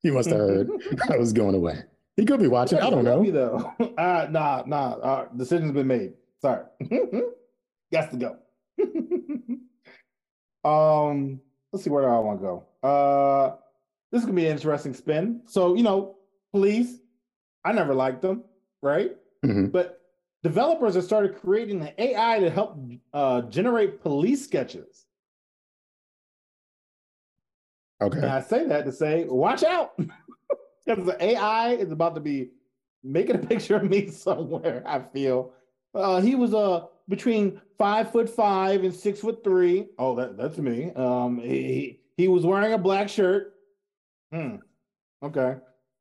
[0.03, 0.69] He must have heard
[1.11, 1.83] I was going away.
[2.17, 2.79] He could be watching.
[2.79, 3.23] I don't know.
[3.31, 3.73] though.
[3.99, 4.93] Uh, nah, nah.
[4.93, 6.15] Uh, decision's been made.
[6.41, 6.65] Sorry.
[7.93, 8.37] Got to go.
[10.67, 11.41] Um,
[11.73, 12.65] let's see where do I want to go.
[12.83, 13.57] Uh,
[14.11, 15.43] this is gonna be an interesting spin.
[15.47, 16.17] So you know,
[16.53, 16.99] police.
[17.65, 18.45] I never liked them,
[18.81, 19.17] right?
[19.45, 19.73] Mhm.
[19.73, 20.01] But
[20.45, 22.79] developers have started creating the AI to help
[23.13, 25.07] uh, generate police sketches.
[28.01, 28.19] Okay.
[28.19, 29.99] And I say that to say, watch out.
[30.87, 32.51] Because the AI is about to be
[33.03, 35.53] making a picture of me somewhere, I feel.
[35.93, 39.87] Uh, he was uh between five foot five and six foot three.
[39.99, 40.93] Oh, that, that's me.
[40.95, 43.55] Um he, he was wearing a black shirt.
[44.33, 44.57] Hmm.
[45.23, 45.57] Okay.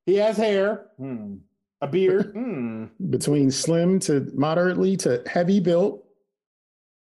[0.05, 0.87] He has hair.
[0.97, 1.35] Hmm.
[1.81, 2.31] A beard.
[2.33, 2.85] Hmm.
[3.09, 6.01] Between slim to moderately to heavy built.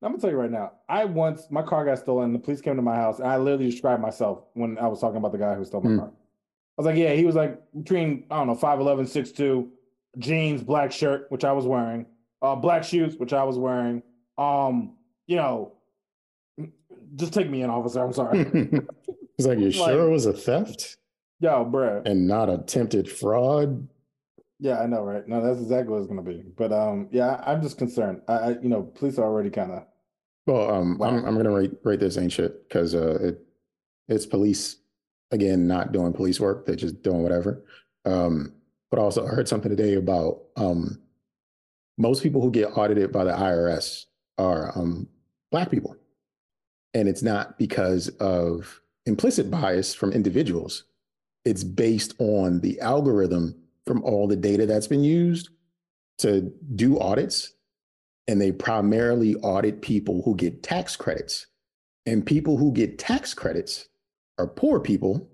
[0.01, 0.73] I'm gonna tell you right now.
[0.89, 2.33] I once my car got stolen.
[2.33, 5.15] The police came to my house, and I literally described myself when I was talking
[5.17, 5.99] about the guy who stole my Hmm.
[5.99, 6.07] car.
[6.09, 9.69] I was like, "Yeah, he was like between I don't know 5'11", 6'2",
[10.17, 12.05] jeans, black shirt, which I was wearing,
[12.43, 14.03] uh, black shoes, which I was wearing.
[14.37, 15.71] Um, you know,
[17.15, 18.03] just take me in, officer.
[18.03, 18.39] I'm sorry,
[19.37, 20.97] It's like, you Like- sure it was a theft
[21.39, 22.05] yo, bruh.
[22.05, 23.87] and not attempted fraud?
[24.59, 25.27] Yeah, I know, right?
[25.27, 26.43] No, that's exactly what it's gonna be.
[26.55, 28.21] But um, yeah, I, I'm just concerned.
[28.27, 29.83] I, I, you know, police are already kind of
[30.45, 31.07] Well, um, Wow.
[31.09, 33.39] I'm I'm gonna rate rate this ain't shit because uh, it
[34.07, 34.77] it's police
[35.31, 36.65] again not doing police work.
[36.65, 37.65] They're just doing whatever.
[38.05, 38.53] Um,
[38.89, 40.99] but also I heard something today about um,
[41.97, 44.05] most people who get audited by the IRS
[44.37, 45.07] are um,
[45.51, 45.95] black people,
[46.93, 50.85] and it's not because of implicit bias from individuals.
[51.45, 55.49] It's based on the algorithm from all the data that's been used
[56.19, 57.53] to do audits
[58.29, 61.47] and they primarily audit people who get tax credits.
[62.05, 63.89] And people who get tax credits
[64.37, 65.29] are poor people.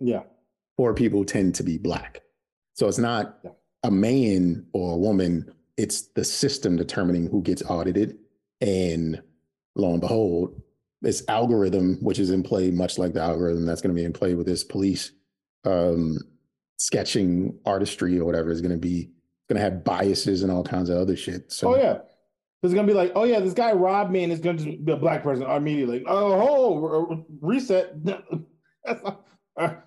[0.00, 0.24] yeah.
[0.76, 2.20] Poor people tend to be black.
[2.74, 3.52] So it's not Yeah.
[3.84, 8.18] a man or a woman, it's the system determining who gets audited.
[8.60, 9.22] And
[9.74, 10.60] lo and behold,
[11.02, 14.12] this algorithm, which is in play, much like the algorithm that's going to be in
[14.12, 15.12] play with this police
[15.64, 16.18] um,
[16.78, 19.10] sketching artistry or whatever, is going to be
[19.48, 21.52] going to have biases and all kinds of other shit.
[21.52, 21.98] So Oh yeah.
[22.62, 24.96] It's gonna be like, oh yeah, this guy robbed me, and it's gonna be a
[24.96, 26.02] black person immediately.
[26.06, 27.94] Oh, oh reset.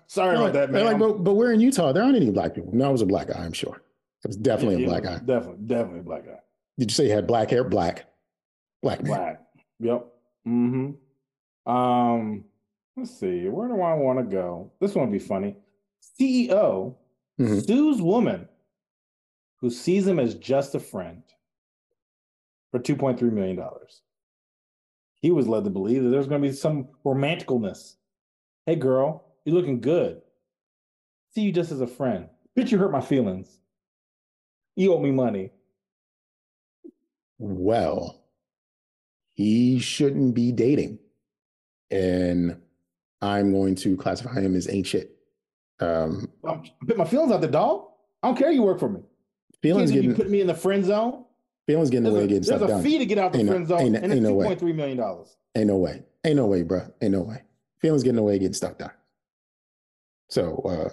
[0.06, 0.84] Sorry about that, man.
[0.86, 1.92] like, but, but we're in Utah.
[1.92, 2.70] There aren't any black people.
[2.72, 3.82] No, I was a black guy, I'm sure.
[4.24, 5.18] It was definitely a black guy.
[5.18, 6.38] Definitely, definitely a black guy.
[6.78, 7.64] Did you say he had black hair?
[7.64, 8.06] Black.
[8.82, 9.16] Black man.
[9.16, 9.40] Black.
[9.80, 10.06] Yep.
[10.46, 11.70] Mm-hmm.
[11.70, 12.44] Um,
[12.96, 13.48] let's see.
[13.48, 14.72] Where do I want to go?
[14.80, 15.56] This one will be funny.
[16.18, 16.96] CEO
[17.38, 17.66] Mhm.
[17.66, 18.48] sues woman
[19.60, 21.22] who sees him as just a friend
[22.70, 23.58] for $2.3 million.
[25.20, 27.96] He was led to believe that there's going to be some romanticalness.
[28.66, 30.22] Hey, girl, you're looking good.
[31.34, 32.28] See you just as a friend.
[32.56, 33.59] Bitch, you hurt my feelings.
[34.76, 35.50] You owe me money.
[37.38, 38.22] Well,
[39.30, 40.98] he shouldn't be dating.
[41.90, 42.60] And
[43.20, 45.16] I'm going to classify him as ain't shit.
[45.80, 47.86] Um, Um, put my feelings out the dog.
[48.22, 48.50] I don't care.
[48.50, 49.00] You work for me.
[49.62, 51.24] feelings you put me in the friend zone.
[51.66, 52.82] feelings getting away getting there's a done.
[52.82, 54.46] fee to get out the Ain't no- friend zone, ain't- and it's no two way.
[54.46, 55.36] point three million dollars.
[55.54, 56.02] Ain't no way.
[56.24, 56.82] Ain't no way, bro.
[57.02, 57.42] Ain't no way.
[57.80, 58.90] Feelings getting away getting stuff done.
[60.28, 60.88] So uh,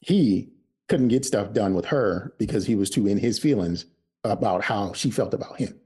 [0.00, 0.52] he
[0.88, 3.86] couldn't get stuff done with her because he was too in his feelings
[4.24, 5.78] about how she felt about him.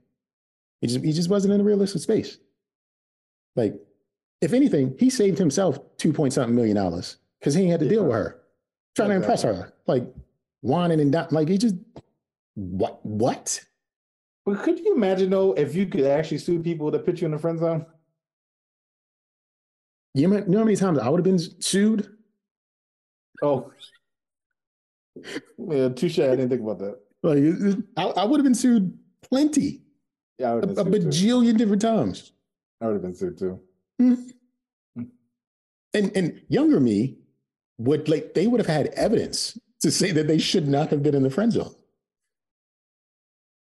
[0.81, 2.37] He just he just wasn't in a realistic space.
[3.55, 3.75] Like,
[4.41, 8.03] if anything, he saved himself two point something million dollars because he had to deal
[8.03, 8.41] with her,
[8.95, 10.03] trying to impress her, like
[10.61, 11.27] whining and down.
[11.31, 11.75] Like he just
[12.55, 13.63] what what?
[14.45, 17.31] But could you imagine though if you could actually sue people that put you in
[17.31, 17.85] the friend zone?
[20.13, 22.17] You know how many times I would have been sued?
[23.41, 23.71] Oh,
[25.57, 26.19] yeah, touche.
[26.19, 26.99] I didn't think about that.
[27.23, 29.81] Like I, I would have been sued plenty,
[30.39, 31.25] Yeah, I a, would a have been sued too.
[31.27, 32.31] bajillion different times.
[32.81, 33.59] I would have been sued too.
[33.99, 34.13] Hmm.
[34.95, 35.03] Hmm.
[35.93, 37.17] And and younger me
[37.77, 41.15] would like they would have had evidence to say that they should not have been
[41.15, 41.73] in the friend zone.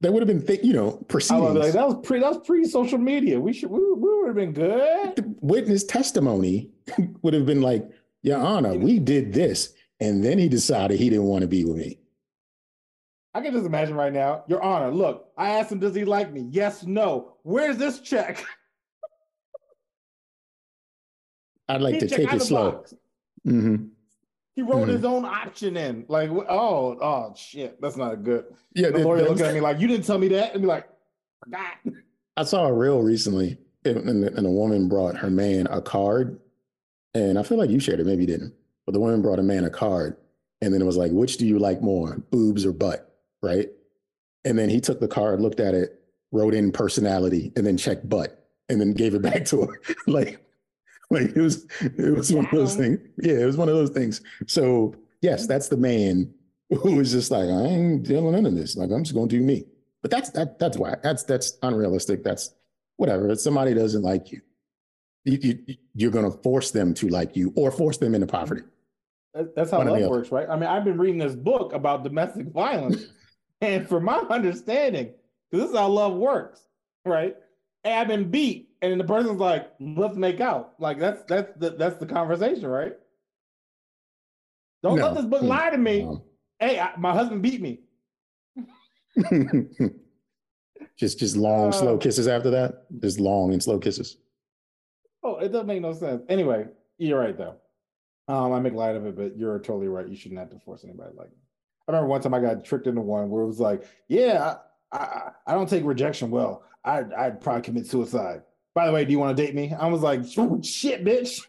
[0.01, 2.19] There would have been, th- you know, I would have proceedings, like, that was pre.
[2.19, 3.39] That was pre social media.
[3.39, 3.69] We should.
[3.69, 5.15] We, we would have been good.
[5.15, 6.71] The witness testimony
[7.21, 7.87] would have been like,
[8.23, 11.77] "Your Honor, we did this," and then he decided he didn't want to be with
[11.77, 11.97] me.
[13.33, 14.91] I can just imagine right now, Your Honor.
[14.91, 16.49] Look, I asked him, does he like me?
[16.51, 17.37] Yes, no.
[17.43, 18.43] Where's this check?
[21.69, 22.71] I'd like He to take it slow.
[22.73, 22.93] box.
[23.45, 23.75] hmm
[24.55, 24.91] He wrote Mhm.
[24.91, 26.03] his own option in.
[26.09, 28.45] Like, oh, oh, shit, that's not good.
[28.75, 30.89] Yeah, The lawyer looking at me like, you didn't tell me that, and be like,
[31.43, 31.75] forgot.
[32.35, 36.37] I saw a reel recently and, and, and a woman brought her man a card,
[37.13, 38.53] and I feel like you shared it, maybe you didn't,
[38.85, 40.17] but the woman brought a man a card,
[40.61, 43.69] and then it was like, which do you like more, boobs or butt, right?
[44.45, 46.01] And then he took the card, looked at it,
[46.31, 49.81] wrote in personality, and then checked butt, and then gave it back to her.
[50.07, 50.43] like,
[51.09, 52.99] like it was, it was one of those things.
[53.17, 54.21] Yeah, it was one of those things.
[54.47, 56.33] So yes, that's the man
[56.69, 58.75] who was just like, I ain't dealing into this.
[58.75, 59.65] Like, I'm just gonna do me.
[60.01, 62.23] But that's that that's why that's that's unrealistic.
[62.23, 62.53] That's
[62.97, 63.29] whatever.
[63.29, 64.41] If somebody doesn't like you,
[65.25, 68.63] you, you you're gonna force them to like you or force them into poverty.
[69.33, 70.49] That- That's how One love works, right?
[70.49, 73.05] I mean, I've been reading this book about domestic violence,
[73.61, 75.07] and from my understanding,
[75.51, 76.67] 'cause this is how love works,
[77.05, 77.35] right?
[77.83, 81.51] Ab and I've been beat, and the person's like, "Let's make out." Like that's that's
[81.57, 82.93] the that's the conversation, right?
[84.83, 85.47] Don't let this book Mm.
[85.47, 86.01] lie to me.
[86.03, 86.21] Um,
[86.59, 87.79] Hey, I, my husband beat me.
[90.95, 92.85] just just long, slow Uh, kisses after that.
[92.99, 94.17] Just long and slow kisses.
[95.23, 96.21] Oh, it doesn't make no sense.
[96.29, 96.67] Anyway,
[96.99, 97.55] you're right though.
[98.31, 100.07] Um, I make light of it, but you're totally right.
[100.07, 101.29] You shouldn't have to force anybody like.
[101.87, 104.55] I remember one time I got tricked into one where it was like, "Yeah,
[104.91, 106.63] I, I, I don't take rejection well.
[106.85, 109.73] I'd, I'd probably commit suicide." By the way, do you want to date me?
[109.77, 111.41] I was like, "Shit, bitch."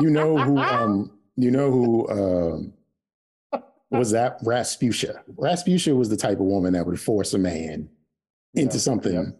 [0.00, 2.72] You know who um you know who um
[3.90, 5.22] was that Rasputia.
[5.36, 7.88] Rasputia was the type of woman that would force a man
[8.54, 9.34] into Yeah, something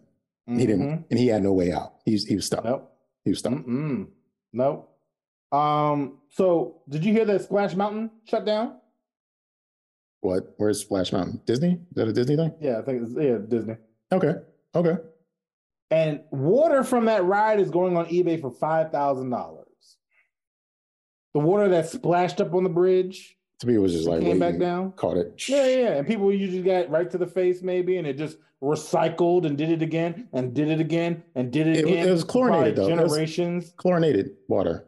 [0.47, 0.55] yeah.
[0.57, 1.03] he didn't Mhm.
[1.09, 1.95] and he had no way out.
[2.05, 2.63] He was he was stuck.
[2.63, 2.91] Nope.
[3.25, 3.53] He was stuck.
[3.53, 4.07] Mm-mm.
[4.53, 4.92] Nope.
[5.53, 6.19] Um.
[6.29, 8.77] So, did you hear that Splash Mountain shut down?
[10.21, 10.53] What?
[10.57, 11.41] Where's Splash Mountain?
[11.45, 11.73] Disney?
[11.73, 12.53] Is that a Disney thing?
[12.59, 13.75] Yeah, I think it's yeah Disney.
[14.11, 14.33] Okay.
[14.75, 14.95] Okay.
[15.91, 19.67] And water from that ride is going on eBay for five thousand dollars.
[21.33, 24.39] The water that splashed up on the bridge To me, it was just like came
[24.39, 24.91] back down.
[24.93, 25.43] caught it.
[25.47, 25.87] Yeah, yeah.
[25.97, 29.69] And people usually got right to the face, maybe, and it just recycled and did
[29.69, 32.07] it again and did it again and did it It again.
[32.07, 32.87] it was chlorinated, though.
[32.87, 33.73] It was- Generations.
[33.77, 34.85] Chlorinated water.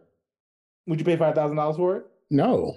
[0.87, 2.05] Would you pay five thousand dollars for it?
[2.29, 2.75] No.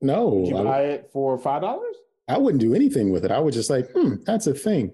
[0.00, 0.28] No.
[0.28, 1.96] Would you I, buy it for five dollars?
[2.28, 3.30] I wouldn't do anything with it.
[3.30, 4.92] I would just like, hmm, that's a thing.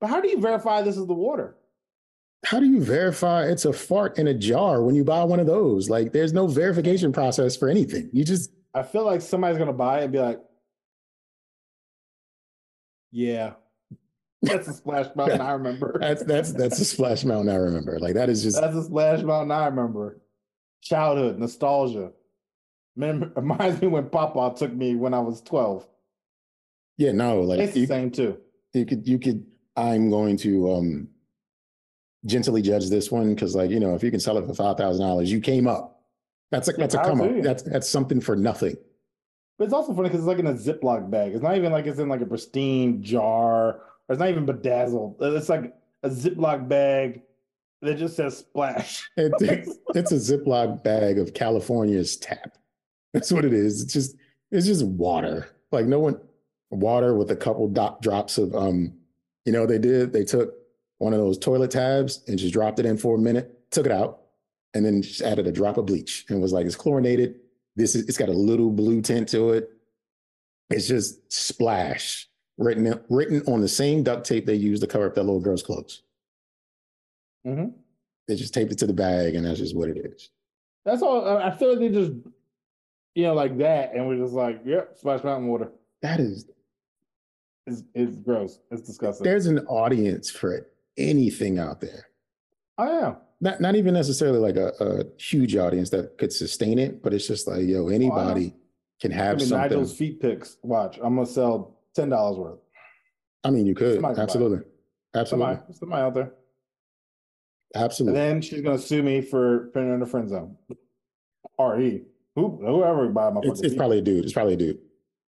[0.00, 1.56] But how do you verify this is the water?
[2.44, 5.46] How do you verify it's a fart in a jar when you buy one of
[5.46, 5.90] those?
[5.90, 8.08] Like, there's no verification process for anything.
[8.12, 10.40] You just, I feel like somebody's gonna buy it and be like,
[13.10, 13.54] "Yeah,
[14.42, 15.96] that's a Splash Mountain I remember.
[16.00, 17.98] that's that's that's a splash mountain I remember.
[17.98, 20.20] Like that is just That's a Splash Mountain I remember.
[20.82, 22.12] Childhood nostalgia.
[22.96, 25.86] Mem- Reminds me when Papa took me when I was twelve.
[26.96, 28.38] yeah, no, like It's the same too.
[28.72, 29.44] you could you could
[29.76, 31.08] I'm going to um
[32.24, 34.76] gently judge this one because like, you know, if you can sell it for five
[34.76, 36.00] thousand dollars, you came up.
[36.50, 37.30] That's like Yeah, that's a come up.
[37.42, 38.76] That's that's something for nothing.
[39.58, 41.32] But it's also funny because it's like in a Ziploc bag.
[41.32, 45.16] It's not even like it's in like a pristine jar, or it's not even bedazzled.
[45.20, 47.22] It's like a Ziploc bag
[47.86, 49.08] that just says splash.
[49.16, 52.58] It, it's, it's a Ziploc bag of California's tap.
[53.12, 53.82] That's what it is.
[53.82, 54.16] It's just
[54.50, 55.48] it's just water.
[55.72, 56.20] Like no one
[56.70, 58.92] water with a couple dot drops of um,
[59.44, 60.54] you know, they did they took
[60.98, 63.92] one of those toilet tabs and just dropped it in for a minute, took it
[63.92, 64.22] out,
[64.74, 67.36] and then just added a drop of bleach and was like, it's chlorinated.
[67.76, 69.70] This is it's got a little blue tint to it.
[70.70, 72.28] It's just splash
[72.58, 75.62] written written on the same duct tape they used to cover up that little girl's
[75.62, 76.02] clothes.
[77.46, 77.72] Mhm.
[78.28, 80.30] They just taped it to the bag, and that's just what it is.
[80.84, 81.26] That's all.
[81.38, 82.12] I feel like they just,
[83.14, 85.70] you know, like that, and we're just like, yep, Splash Mountain water.
[86.02, 86.48] That is,
[87.66, 88.58] It's, it's gross.
[88.70, 89.24] It's disgusting.
[89.24, 92.06] there's an audience for anything out there.
[92.78, 97.02] I am Not not even necessarily like a, a huge audience that could sustain it,
[97.02, 98.54] but it's just like, yo, anybody
[99.00, 99.70] can have I mean, something.
[99.70, 100.58] Nigel's feet picks.
[100.62, 102.58] Watch, I'm gonna sell ten dollars worth.
[103.44, 104.24] I mean, you could Somebody can buy it.
[104.24, 104.58] absolutely,
[105.14, 106.32] absolutely, Somebody, somebody out there.
[107.76, 108.20] And absolutely.
[108.20, 110.56] then she's gonna sue me for putting her in the friend zone.
[111.58, 112.02] Or he,
[112.34, 113.40] who, whoever buy my.
[113.44, 114.24] It's, it's probably a dude.
[114.24, 114.78] It's probably a dude.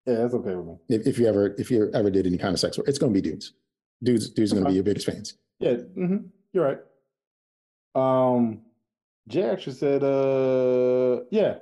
[0.06, 0.74] yeah, that's okay with me.
[0.88, 3.12] If, if you ever if you ever did any kind of sex work, it's going
[3.12, 3.52] to be dudes.
[4.02, 5.36] Dudes dudes are going to be your biggest fans.
[5.60, 6.16] Yeah, hmm
[6.52, 6.78] you're right.
[7.94, 8.62] Um,
[9.28, 11.56] Jay actually said, uh, yeah,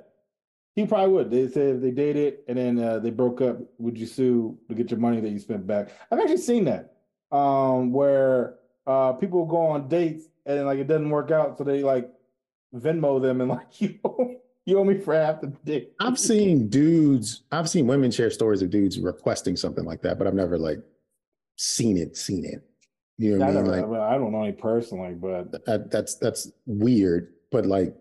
[0.75, 1.31] he probably would.
[1.31, 4.75] They said if they dated and then uh, they broke up, would you sue to
[4.75, 5.89] get your money that you spent back?
[6.11, 6.93] I've actually seen that,
[7.31, 8.55] um, where
[8.87, 12.09] uh people go on dates and like it doesn't work out, so they like
[12.75, 15.93] Venmo them and like you owe, you owe me for half the date.
[15.99, 17.43] I've seen dudes.
[17.51, 20.79] I've seen women share stories of dudes requesting something like that, but I've never like
[21.57, 22.17] seen it.
[22.17, 22.63] Seen it.
[23.17, 23.91] You know what I mean?
[23.91, 27.33] Like I, don't know any personally, but that, that's that's weird.
[27.51, 27.95] But like,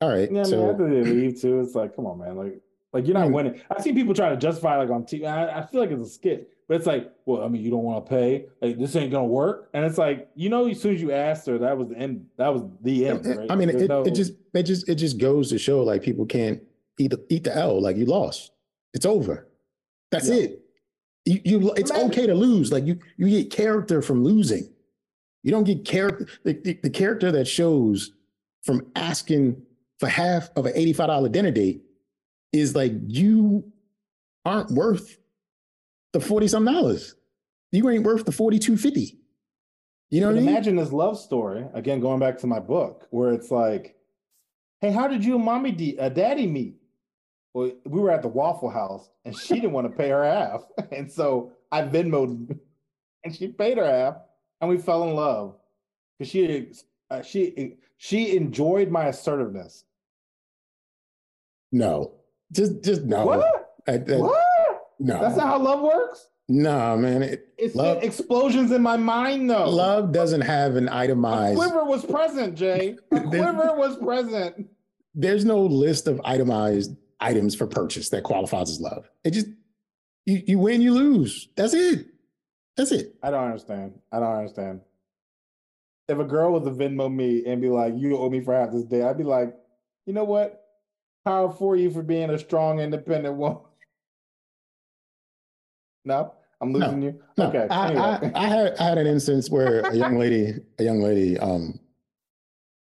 [0.00, 0.30] all right.
[0.30, 2.36] Yeah, so after they leave too, it's like, come on, man.
[2.36, 2.60] Like,
[2.92, 3.60] like you're not winning.
[3.70, 5.26] I've seen people try to justify like on TV.
[5.26, 6.50] I, I feel like it's a skit.
[6.68, 8.46] But it's like, well, I mean, you don't want to pay.
[8.60, 9.70] Like, this ain't gonna work.
[9.72, 12.26] And it's like, you know, as soon as you asked her, that was the end.
[12.38, 13.24] That was the end.
[13.24, 13.50] Right?
[13.50, 16.26] I mean, it, no- it just it just it just goes to show like people
[16.26, 16.60] can't
[16.98, 17.80] eat the eat the L.
[17.80, 18.50] Like you lost.
[18.94, 19.46] It's over.
[20.10, 20.34] That's Yeah.
[20.36, 20.62] it.
[21.24, 22.72] You, you it's Imagine- okay to lose.
[22.72, 24.68] Like you you get character from losing.
[25.44, 28.12] You don't get character the, the, the character that shows
[28.64, 29.62] from asking
[30.00, 31.82] for half of an $85 dinner date
[32.52, 33.70] is like you
[34.44, 35.18] aren't worth
[36.18, 37.14] the 40 some dollars.
[37.72, 39.16] You ain't worth the 42.50.
[40.08, 40.48] You know what I mean?
[40.48, 43.96] imagine this love story again, going back to my book, where it's like,
[44.80, 46.76] "Hey, how did you and mommy, de- uh, daddy meet?"
[47.52, 50.62] Well, we were at the Waffle House, and she didn't want to pay her half,
[50.92, 52.56] and so I Venmoed,
[53.24, 54.18] and she paid her half,
[54.60, 55.56] and we fell in love
[56.18, 56.72] because she
[57.10, 59.84] uh, she she enjoyed my assertiveness.
[61.72, 62.12] No.
[62.52, 63.26] Just just no.
[63.26, 63.76] What?
[63.88, 64.45] I- that- What?
[64.98, 65.20] No.
[65.20, 66.28] That's not how love works.
[66.48, 67.22] no, man.
[67.22, 69.68] It, It's Love- explosions in my mind, though.
[69.68, 71.54] love doesn't have an itemized.
[71.58, 72.96] A quiver was present, Jay.
[73.12, 74.68] A quiver was present.
[75.14, 79.08] there's no list of itemized items for purchase that qualifies as love.
[79.24, 79.48] It just
[80.24, 81.48] you you win, you lose.
[81.56, 82.06] That's it.
[82.76, 83.14] That's it.
[83.22, 83.94] I don't understand.
[84.12, 84.80] I don't understand.
[86.08, 88.70] If a girl was to Venmo me and be like, "You owe me for half
[88.72, 89.56] this day," I'd be like,
[90.06, 90.62] "You know what?
[91.24, 93.58] Power for you for being a strong, independent woman."
[96.06, 96.78] No, I'm No.
[96.78, 97.20] losing you.
[97.36, 97.66] No, okay.
[97.68, 98.32] I, anyway.
[98.34, 101.78] I, I had I had an instance where a young lady, a young lady, um,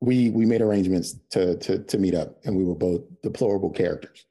[0.01, 4.25] we we made arrangements to to to meet up, and we were both deplorable characters,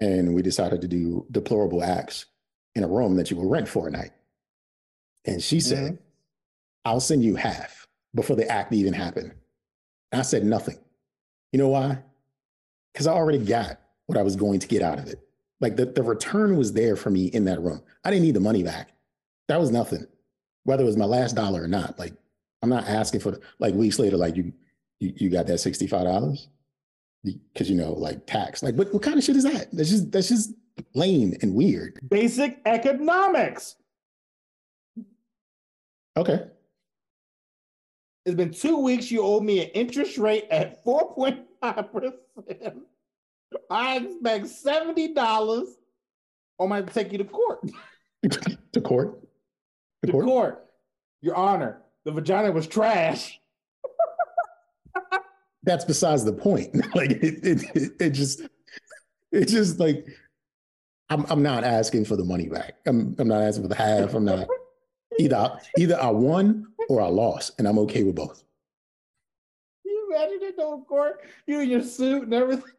[0.00, 2.26] and we decided to do deplorable acts
[2.74, 4.10] in a room that you will rent for a night.
[5.24, 5.98] And she said, Mhm.
[6.84, 9.32] "I'll send you half before the act even happened."
[10.12, 10.78] And I said nothing.
[11.52, 12.02] You know why?
[12.92, 15.20] Because I already got what I was going to get out of it.
[15.60, 17.82] Like the, the return was there for me in that room.
[18.04, 18.92] I didn't need the money back.
[19.48, 20.06] That was nothing.
[20.64, 21.98] Whether it was my last dollar or not.
[21.98, 22.14] Like
[22.62, 24.52] I'm not asking for like weeks later, like you
[25.00, 26.46] you, you got that $65?
[27.24, 28.62] Because you know, like tax.
[28.62, 29.68] Like what, what kind of shit is that?
[29.72, 30.52] That's just that's just
[30.94, 31.98] lame and weird.
[32.08, 33.76] Basic economics.
[36.16, 36.46] Okay.
[38.24, 39.10] It's been two weeks.
[39.10, 42.76] You owe me an interest rate at four point five percent.
[43.70, 45.68] I expect seventy dollars,
[46.58, 47.60] or I might take you to court.
[48.72, 49.20] to court.
[50.02, 50.24] To to court.
[50.24, 50.66] court.
[51.22, 53.40] Your Honor, the vagina was trash.
[55.64, 56.74] That's besides the point.
[56.94, 58.42] like it, it, it, it just
[59.32, 60.06] it's just like
[61.10, 62.76] I'm I'm not asking for the money back.
[62.86, 64.14] I'm I'm not asking for the half.
[64.14, 64.46] I'm not
[65.18, 68.44] either either I won or I lost, and I'm okay with both.
[69.82, 71.22] Can you imagine it though, court?
[71.46, 72.72] You in your suit and everything.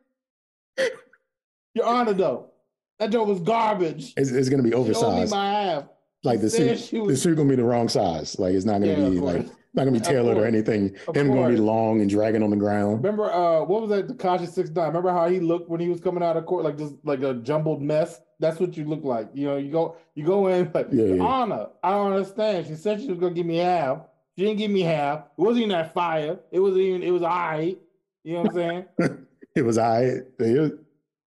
[1.73, 2.51] Your Honor, though,
[2.99, 4.13] that joke was garbage.
[4.17, 5.31] It's, it's gonna be She owed me oversized.
[5.31, 5.83] my half.
[6.23, 8.37] like the said suit, she the suit gonna be the wrong size.
[8.39, 10.47] Like it's not gonna Yeah, of be like not gonna be Of tailored or course.
[10.47, 10.95] anything.
[11.07, 11.59] Of Him gonna be course.
[11.59, 13.03] long and dragging on the ground.
[13.03, 14.07] Remember, uh, what was that?
[14.07, 14.87] Tekashi Six Nine.
[14.87, 17.35] Remember how he looked when he was coming out of court, like just like a
[17.35, 18.19] jumbled mess.
[18.39, 19.29] That's what you look like.
[19.35, 21.23] You know, you go, you go in like, Yeah, yeah.
[21.23, 22.65] Honor, I don't understand.
[22.65, 23.99] She said she was gonna give me half.
[24.35, 25.19] She didn't give me half.
[25.37, 26.39] It wasn't even that fire.
[26.51, 27.03] It wasn't even.
[27.03, 27.75] It was I.
[28.23, 28.85] You know what I'm saying?
[29.57, 30.01] It was I.
[30.03, 30.71] It was,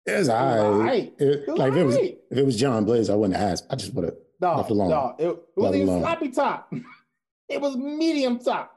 [0.07, 0.59] it was I.
[0.59, 1.21] aight.
[1.21, 3.65] It was like if it was if it was John Blaze, I wouldn't ask.
[3.69, 4.15] I just would have.
[4.41, 4.89] No, Left alone.
[4.89, 6.73] no, it, it wasn't even sloppy top.
[7.47, 8.75] It was medium top.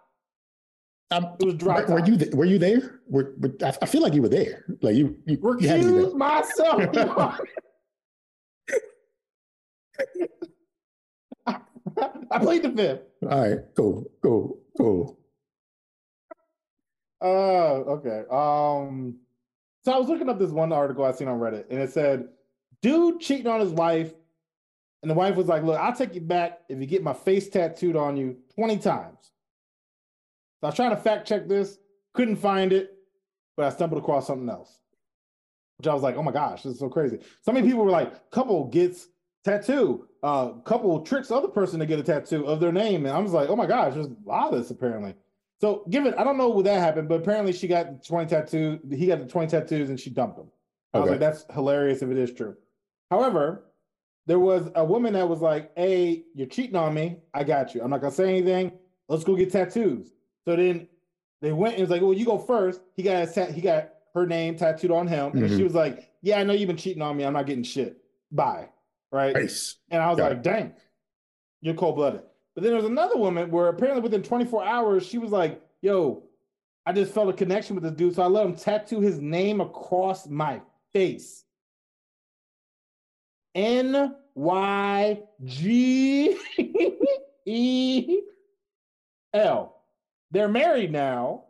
[1.09, 2.99] It was dry Were, were you th- were you there?
[3.07, 4.65] Were, were, I, feel like you were there.
[4.81, 6.03] Like you you, you had to be there.
[6.03, 7.39] Recuse myself.
[12.29, 13.03] I played the fifth.
[13.23, 15.17] All right, cool, cool, cool.
[17.21, 18.23] Oh, okay.
[18.29, 19.15] Um,
[19.87, 22.27] so I was looking up this one article I seen on Reddit, and it said,
[22.81, 24.13] "Dude cheating on his wife,"
[25.01, 27.47] and the wife was like, "Look, I'll take you back if you get my face
[27.47, 29.31] tattooed on you twenty times."
[30.59, 31.79] So I was trying to fact check this,
[32.13, 32.97] couldn't find it,
[33.55, 34.77] but I stumbled across something else,
[35.77, 37.89] which I was like, "Oh my gosh, this is so crazy." So many people were
[37.89, 39.07] like, "Couple gets
[39.45, 43.19] tattoo, uh, couple tricks other person to get a tattoo of their name," and I
[43.19, 45.15] was like, "Oh my gosh, there's a lot of this apparently."
[45.59, 48.79] So, given I don't know what that happened, but apparently she got 20 tattoos.
[48.91, 50.47] He got the 20 tattoos and she dumped him.
[50.93, 51.11] I was Okay.
[51.11, 52.55] like, that's hilarious if it is true.
[53.09, 53.63] However,
[54.27, 57.17] there was a woman that was like, Hey, you're cheating on me.
[57.33, 57.81] I got you.
[57.81, 58.71] I'm not gonna say anything.
[59.09, 60.11] Let's go get tattoos.
[60.45, 60.87] So then
[61.41, 62.81] they went and was like, Well, you go first.
[62.95, 65.31] He got tat- he got her name tattooed on him.
[65.33, 65.57] And Mhm.
[65.57, 67.23] she was like, Yeah, I know you've been cheating on me.
[67.23, 67.97] I'm not getting shit.
[68.31, 68.69] Bye.
[69.11, 69.33] Right.
[69.33, 69.77] Nice.
[69.89, 70.73] And I was Got like, dang,
[71.61, 72.21] you're cold blooded.
[72.57, 76.23] But then there was another woman where apparently within 24 hours, she was like, yo,
[76.87, 78.15] I just felt a connection with this dude.
[78.15, 81.43] So I let him tattoo his name across my face.
[83.53, 86.35] N Y G
[87.45, 88.21] E
[89.35, 89.75] L.
[90.31, 91.43] They're married now.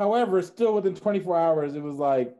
[0.00, 2.34] However, still within 24 hours, it was like,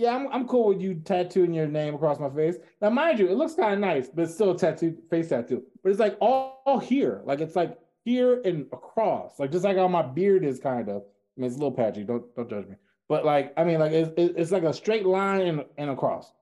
[0.00, 2.56] yeah, I'm, I'm cool with you tattooing your name across my face.
[2.80, 5.62] Now, mind you, it looks kind of nice, but it's still a tattoo, face tattoo.
[5.82, 7.20] But it's like all, all here.
[7.26, 9.38] Like it's like here and across.
[9.38, 11.02] Like just like how my beard is kind of.
[11.02, 12.02] I mean, it's a little patchy.
[12.04, 12.76] Don't don't judge me.
[13.10, 16.32] But like, I mean, like it's, it's like a straight line and, and across.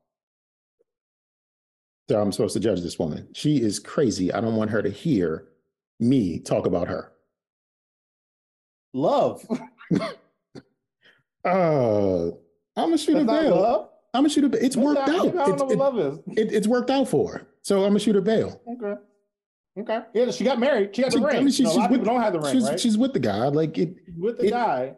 [2.08, 3.26] So I'm supposed to judge this woman.
[3.32, 4.32] She is crazy.
[4.32, 5.48] I don't want her to hear
[5.98, 7.12] me talk about her.
[8.94, 9.44] Love.
[11.44, 12.30] Uh,
[12.78, 13.56] I'm gonna shoot That's a bail.
[13.60, 13.88] love.
[14.14, 14.48] I'm gonna shoot a.
[14.48, 15.14] ba- It's That's worked not- out.
[15.28, 16.18] I don't It's, know what it- love is.
[16.38, 17.46] it- it's worked out for her.
[17.62, 18.60] So I'm gonna shoot a bail.
[18.66, 19.00] Okay.
[19.80, 20.00] Okay.
[20.14, 20.94] Yeah, she got married.
[20.96, 22.22] She got She- the I mean, she- You know, a lot of she's people don't
[22.22, 22.80] have the ring, She's right?
[22.80, 23.48] she's with the guy.
[23.48, 23.94] Like it.
[24.18, 24.96] with the it- guy.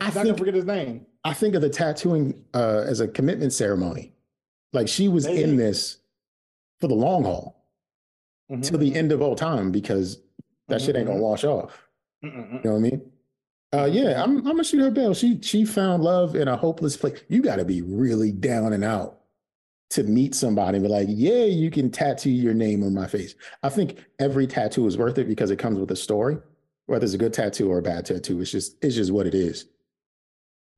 [0.00, 1.06] I not gonna forget his name.
[1.24, 4.14] I think of the tattooing uh, as a commitment ceremony.
[4.72, 5.42] Like she was Maybe.
[5.42, 5.98] in this
[6.80, 7.64] for the long haul
[8.50, 8.62] Mhm.
[8.62, 10.20] till the end of all time because
[10.68, 11.22] that Mhm, shit ain't gonna mhm.
[11.22, 11.88] wash off.
[12.24, 12.52] Mm-mm-mm.
[12.54, 13.12] You know what I mean?
[13.72, 15.12] Uh, yeah, I'm, I'm gonna shoot her bail.
[15.12, 17.20] She she found love in a hopeless place.
[17.28, 19.20] You got to be really down and out
[19.90, 23.34] to meet somebody and be like, yeah, you can tattoo your name on my face.
[23.62, 26.38] I think every tattoo is worth it because it comes with a story,
[26.86, 28.40] whether it's a good tattoo or a bad tattoo.
[28.40, 29.66] It's just it's just what it is.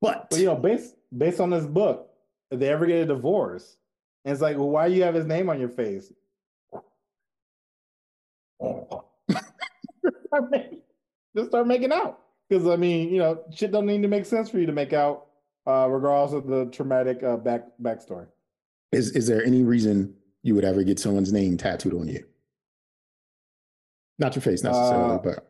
[0.01, 2.09] But But you know, based based on this book,
[2.51, 3.77] if they ever get a divorce,
[4.25, 6.11] and it's like, well, why do you have his name on your face?
[11.35, 12.19] Just start making out.
[12.49, 14.91] Because I mean, you know, shit don't need to make sense for you to make
[14.93, 15.27] out,
[15.67, 18.27] uh, regardless of the traumatic uh, back backstory.
[18.91, 22.23] is is there any reason you would ever get someone's name tattooed on you?
[24.17, 25.45] Not your face necessarily, Uh, but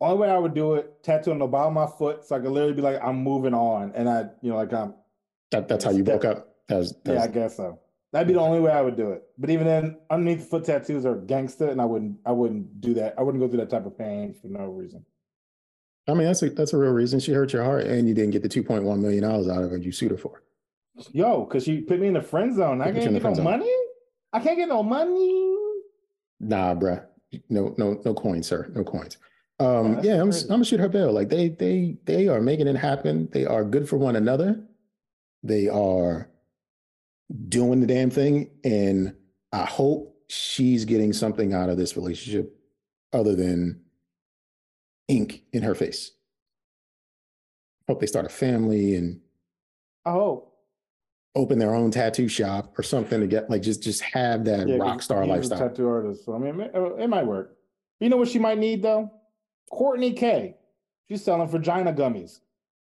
[0.00, 2.38] Only way I would do it, tattoo on the bottom of my foot, so I
[2.38, 4.94] could literally be like, I'm moving on, and I, you know, like I'm
[5.50, 6.56] that, that's how you broke up.
[6.68, 7.78] That was, that Yeah, I guess so.
[8.14, 9.24] That'd be the only way I would do it.
[9.36, 12.94] But even then, underneath the foot tattoos are gangster, and I wouldn't, I wouldn't do
[12.94, 13.16] that.
[13.18, 15.04] I wouldn't go through that type of pain for no reason.
[16.06, 17.18] I mean, that's a that's a real reason.
[17.18, 19.64] She hurt your heart, and you didn't get the two point one million dollars out
[19.64, 19.82] of it.
[19.82, 20.44] You sued her for.
[21.10, 22.80] Yo, because she put me in the friend zone.
[22.80, 23.42] I can't get no zone.
[23.42, 23.72] money.
[24.32, 25.56] I can't get no money.
[26.38, 27.04] Nah, bruh.
[27.48, 28.70] No, no, no coins, sir.
[28.76, 29.18] No coins.
[29.58, 30.30] Um, that's yeah, I'm.
[30.30, 31.10] I'm gonna shoot her bill.
[31.10, 33.28] Like they, they, they are making it happen.
[33.32, 34.62] They are good for one another.
[35.42, 36.30] They are
[37.48, 39.14] doing the damn thing, and
[39.52, 42.54] I hope she's getting something out of this relationship
[43.12, 43.80] other than
[45.08, 46.12] ink in her face.
[47.88, 49.20] Hope they start a family and
[50.06, 50.50] I hope.
[51.34, 54.76] open their own tattoo shop or something to get like just just have that Yeah,
[54.76, 55.58] rock star lifestyle.
[55.58, 56.24] tattoo artist.
[56.24, 57.56] So I mean, it, it might work.
[58.00, 59.10] You know what she might need though?
[59.72, 60.56] Kourtney K.
[61.08, 62.40] She's selling vagina gummies.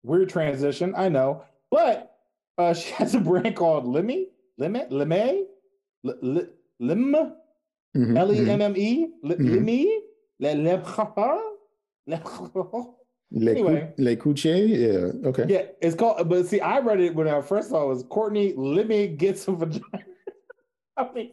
[0.02, 2.13] Weird transition, I know, but
[2.58, 4.26] uh, she has a brand called Limmy,
[4.58, 5.46] Limit, Lime,
[6.02, 7.16] Lim,
[7.96, 8.50] Mhm, L E.
[8.50, 9.50] M M E, Li- Mhm.
[9.50, 9.98] Limmy,
[10.40, 12.20] Le- Le-
[13.30, 13.92] Le, Anyway.
[13.98, 15.44] Le Couche, yeah, okay.
[15.48, 16.28] Yeah, it's called.
[16.28, 18.52] But see, I read it when I first saw it was Kourtney.
[18.56, 19.84] Let me get some vagina.
[20.96, 21.32] I mean,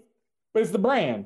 [0.53, 1.25] but it's the brand.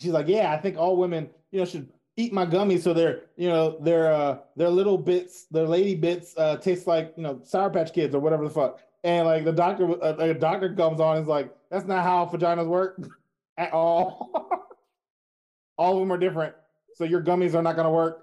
[0.00, 3.22] She's like, yeah, I think all women, you know, should eat my gummies so they're,
[3.36, 7.40] you know, their uh their little bits, their lady bits, uh, taste like you know
[7.44, 8.80] Sour Patch Kids or whatever the fuck.
[9.04, 12.02] And like the doctor, uh, like a doctor comes on and is like, that's not
[12.02, 12.98] how vaginas work
[13.58, 14.30] at all.
[15.78, 16.54] all of them are different,
[16.94, 18.22] so your gummies are not gonna work.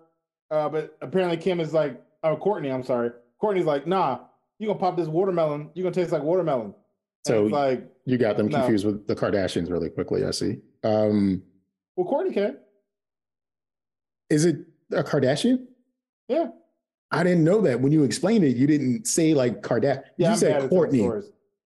[0.49, 3.11] Uh, but apparently Kim is like, oh Kourtney, I'm sorry.
[3.41, 4.19] Kourtney's like, nah,
[4.59, 6.73] you gonna pop this watermelon, you gonna taste like watermelon.
[7.27, 8.57] So- it's like, You got them No.
[8.59, 10.57] confused with the Kardashians really quickly, I see.
[10.83, 11.43] Um,
[11.95, 12.57] well, Kourtney can.
[14.31, 14.57] is it
[14.91, 15.67] a Kardashian?
[16.27, 16.47] Yeah.
[17.11, 17.81] I didn't know that.
[17.81, 20.03] When you explained it, you didn't say like Kardashian.
[20.17, 21.23] Yeah, you I'm said Kourtney.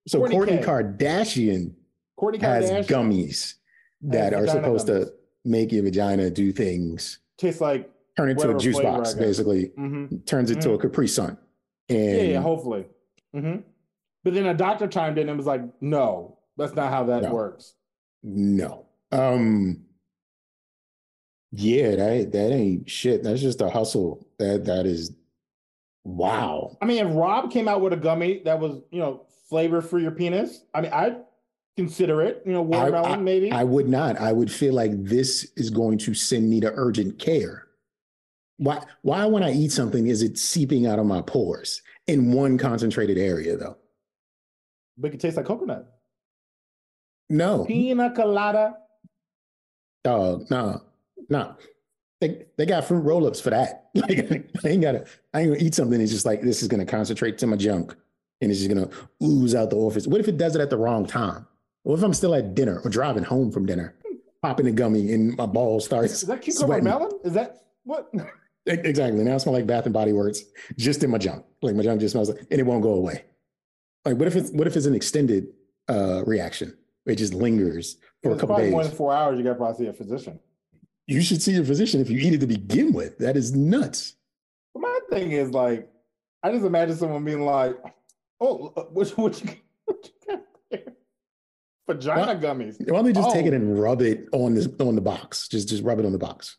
[0.08, 0.64] So Kourtney Courtney K.
[0.64, 1.74] Kardashian
[2.20, 3.54] Kourtney has Kardashian gummies
[4.02, 5.06] that are supposed gummies.
[5.06, 7.20] to make your vagina do things.
[7.38, 9.72] tastes like, Turn it to a juice box, basically.
[9.78, 10.18] mm-hmm.
[10.26, 11.38] Turns it to a Capri Sun.
[11.90, 12.86] And yeah, yeah, hopefully.
[13.34, 13.58] hmm
[14.24, 17.34] But then a doctor chimed in and was like, no, that's not how that No.
[17.34, 17.74] works.
[18.24, 18.86] No.
[19.12, 19.82] Um
[21.52, 23.24] yeah, that that ain't shit.
[23.24, 24.28] That's just a hustle.
[24.40, 25.12] That that is
[26.06, 26.78] wow.
[26.82, 30.00] I mean, if Rob came out with a gummy that was, you know, flavor for
[30.00, 31.18] your penis, I mean, I'd
[31.76, 33.52] consider it, you know, watermelon maybe.
[33.52, 34.18] I would not.
[34.18, 37.68] I would feel like this is going to send me to urgent care.
[38.58, 42.58] Why why when I eat something is it seeping out of my pores in one
[42.58, 43.76] concentrated area though?
[44.98, 45.92] but it tastes like coconut.
[47.30, 47.66] No.
[47.66, 48.78] Pina colada.
[50.04, 50.82] Dog, no,
[51.30, 51.56] no.
[52.26, 53.84] They they got fruit roll-ups for that.
[53.96, 54.20] Like
[54.66, 57.38] I ain't gotta, I ain't gonna eat something It's just like this is gonna concentrate
[57.38, 57.96] to my junk
[58.42, 58.90] and it's just gonna
[59.24, 60.06] ooze out the orifice.
[60.06, 61.48] What if it does it at the wrong time?
[61.84, 63.96] What if I'm still at dinner or driving home from dinner,
[64.42, 66.84] popping a gummy and my balls starts Is that cucumber sweating?
[66.84, 67.12] melon?
[67.24, 68.12] Is that what?
[68.66, 69.24] Exactly.
[69.24, 70.42] Now it smells like Bath and Body Works
[70.78, 71.46] just in my junk.
[71.62, 73.24] Like my junk just smells like, and it won't go away.
[74.04, 75.48] Like what if it's what if it's an extended
[75.88, 76.76] uh reaction?
[77.06, 78.72] It just lingers for a couple probably days.
[78.72, 79.38] more than four hours.
[79.38, 80.40] You got to probably see a physician.
[81.08, 83.18] You should see your physician if you eat it to begin with.
[83.20, 84.16] That is nuts.
[84.74, 85.88] But my thing is like,
[86.44, 87.76] I just imagine someone being like,
[88.40, 89.50] "Oh, uh, what, what you,
[89.86, 90.42] what you got
[90.72, 90.84] there?
[91.88, 92.42] Vagina What?
[92.42, 93.48] gummies." Why don't they just take Oh.
[93.48, 95.48] it and rub it on this on the box?
[95.48, 96.58] Just just rub it on the box.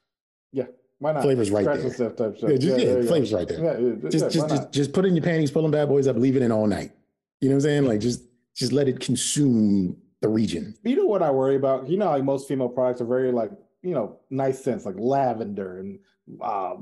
[0.53, 0.67] Yeah.
[0.99, 1.23] Why not?
[1.23, 2.11] Flavor's right Scratch there.
[2.11, 2.51] type shit.
[2.51, 3.03] Yeah, just, yeah, go.
[3.07, 3.63] flavor's right there.
[3.63, 5.89] Yeah, yeah, just yeah, just just, just put it in your panties, pull them bad
[5.89, 6.93] boys up, leave it in all night.
[7.41, 7.85] You know what I'm saying?
[7.85, 8.23] Like just
[8.55, 10.75] just let it consume the region.
[10.85, 11.89] You know what I worry about?
[11.91, 13.51] You know, like most female products are very like
[13.87, 15.99] you know nice scents, like lavender and
[16.43, 16.75] uh,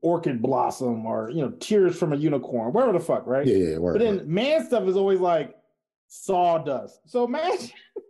[0.00, 3.46] orchid blossom, or you know, tears from a unicorn, whatever the fuck, right?
[3.46, 5.54] Yeah, yeah, But then man stuff is always like
[6.08, 7.00] sawdust.
[7.06, 7.70] So imagine,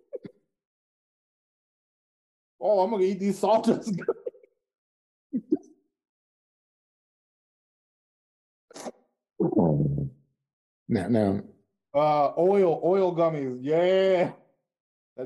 [2.61, 3.93] oh, I'm gonna eat these sawdust.
[10.89, 11.41] now now
[11.95, 14.33] Uh, oil, oil gummies, yeah.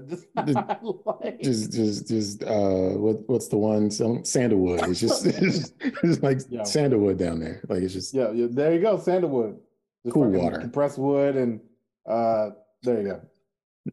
[0.08, 5.72] Just, like, just just just uh what what's the one Some- sandalwood it's just it's,
[5.80, 6.62] it's like Yeah.
[6.64, 9.58] sandalwood down there like it's just yeah, yeah, there you go, sandalwood,
[10.04, 10.58] Just Cool water.
[10.58, 11.60] compressed wood, and
[12.06, 12.50] uh,
[12.82, 13.20] there you go.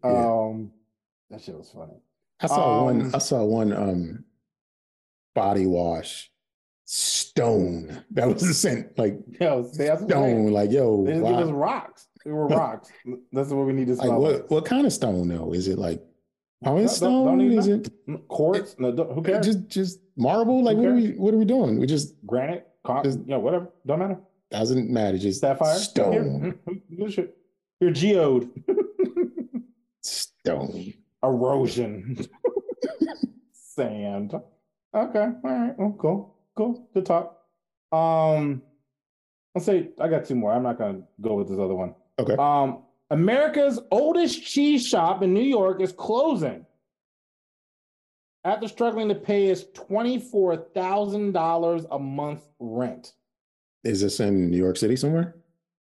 [0.03, 0.09] Yeah.
[0.49, 0.71] Um,
[1.29, 1.93] that shit was funny.
[2.41, 4.25] i saw one um, i saw one um
[5.35, 6.29] body wash
[6.85, 11.47] stone that was the scent like Yo, see, stone like yo They just why- give
[11.47, 12.07] us rocks.
[12.25, 12.89] Were rocks.
[13.31, 14.21] That's what we need to like smell.
[14.21, 15.99] what what kind of stone though is it like
[16.63, 17.81] Don't- pound don't- stone don't is know.
[18.15, 18.75] it Quartz?
[18.79, 19.45] No, don't- who cares?
[19.45, 22.67] just just marble like what are we what are we doing we just Granite?
[22.83, 23.69] Con- Just- yeah, whatever.
[23.85, 24.17] Don't matter.
[24.49, 25.73] doesn't matter just Sapphire?
[25.73, 27.17] Here, stone mm, gives?
[27.79, 28.49] You're geode.
[30.01, 30.93] stone
[31.23, 32.17] Erosion.
[33.53, 34.33] Sand.
[34.93, 35.19] Okay.
[35.19, 35.77] All right.
[35.79, 36.35] Well, cool.
[36.57, 36.89] Cool.
[36.93, 37.37] Good talk.
[37.91, 38.61] Um,
[39.55, 40.51] let's say I got two more.
[40.51, 41.93] I'm not gonna go with this other one.
[42.21, 46.65] Okay Um, America's oldest cheese shop in New York is closing
[48.43, 53.13] after struggling to pay its twenty-four thousand dollars a month rent.
[53.83, 55.35] is this in new york city somewhere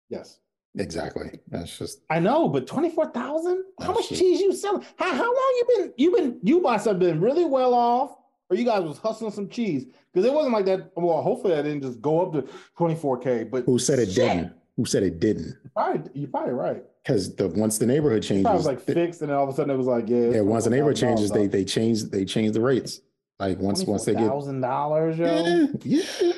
[0.10, 0.40] Yes,
[0.78, 3.64] exactly that's just I know, but twenty-four thousand?
[3.80, 4.84] How much That's cheese you selling?
[4.98, 5.94] How, how long you been?
[5.98, 8.16] You been you myself been really well off,
[8.50, 9.86] or you guys was hustling some cheese?
[10.12, 10.92] Because it wasn't like that.
[10.96, 13.44] Well, hopefully I didn't just go up to twenty-four k.
[13.44, 16.84] But who said it shit, didn't who said it didn't Probably, you're probably right.
[17.04, 19.50] because the once the neighborhood changes Probably was like th- fixed, and then all of
[19.50, 22.24] a sudden it was like, yeah, yeah once the neighborhood changes they they change they
[22.24, 23.02] change the rates
[23.40, 26.32] like once once they get thousand dollars, yeah, yeah.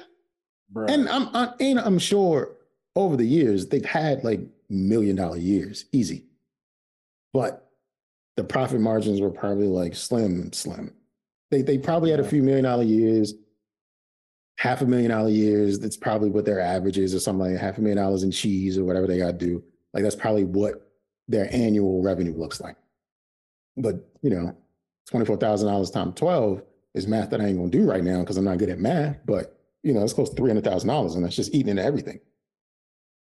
[0.73, 0.89] Bruh.
[0.89, 2.51] and I'm, I'm and I'm sure
[2.95, 4.39] over the years they've had like
[4.69, 6.25] million dollar years easy,
[7.31, 7.69] but
[8.37, 10.93] the profit margins were probably like slim, slim.
[11.51, 13.35] They they probably had a few million dollar years,
[14.61, 15.79] half a million dollar years.
[15.79, 18.77] That's probably what their average is, or something like half a million dollars in cheese
[18.77, 19.63] or whatever they got to do.
[19.91, 20.87] Like that's probably what
[21.27, 22.75] their annual revenue looks like.
[23.75, 24.55] But you know,
[25.09, 26.61] twenty four thousand dollars times twelve
[26.93, 29.17] is math that I ain't gonna do right now because I'm not good at math.
[29.25, 31.83] But you know, it's close to three hundred thousand dollars, and that's just eating into
[31.83, 32.19] everything.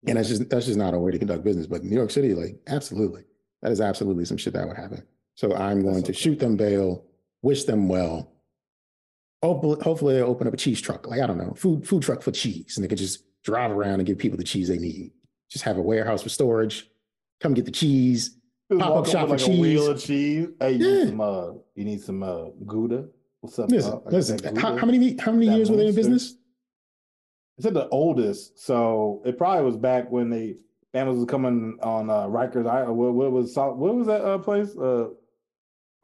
[0.08, 1.68] And that's just that's just not a way to conduct business.
[1.68, 3.22] But New York City, like, absolutely,
[3.62, 5.04] that is absolutely some shit that would happen.
[5.36, 7.04] So I'm going to shoot them bail,
[7.42, 8.32] wish them well.
[9.42, 12.22] Hopefully, hopefully they'll open up a cheese truck, like I don't know, food food truck
[12.22, 15.12] for cheese, and they could just drive around and give people the cheese they need.
[15.48, 16.88] Just have a warehouse for storage.
[17.40, 18.36] Come get the cheese.
[18.70, 19.88] Just pop-up shop for like a wheel cheese.
[19.88, 20.48] of cheese.
[20.60, 20.94] Hey, you Yeah.
[21.04, 23.08] need some uh, you need some uh, Gouda.
[23.40, 23.70] What's up?
[23.70, 24.56] Listen, got listen.
[24.56, 26.34] How, how many how many that years were they in business?
[27.58, 30.56] It said the oldest, so it probably was back when they
[30.92, 32.96] families was coming on uh, Rikers Island.
[32.96, 34.76] What, what was what was that uh, place?
[34.76, 35.10] Uh,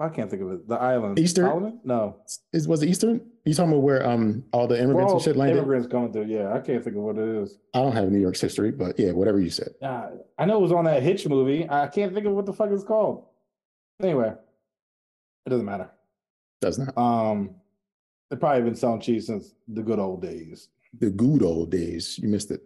[0.00, 0.68] I can't think of it.
[0.68, 1.18] The island.
[1.18, 1.42] Easter?
[1.44, 1.78] Solomon?
[1.84, 2.16] No.
[2.52, 3.20] Is was it Eastern?
[3.44, 5.58] You talking about where um all the immigrants Well, and shit landed?
[5.58, 6.24] immigrants coming through.
[6.24, 7.58] Yeah, I can't think of what it is.
[7.74, 9.68] I don't have New York's history, but yeah, whatever you said.
[9.80, 11.68] Uh, I know it was on that Hitch movie.
[11.70, 13.26] I can't think of what the fuck it's called.
[14.02, 14.32] Anyway,
[15.46, 15.90] it doesn't matter.
[16.60, 16.96] Does not.
[16.98, 17.54] Um,
[18.30, 20.70] they've probably been selling cheese since the good old days.
[20.98, 22.18] The good old days.
[22.18, 22.62] You missed it.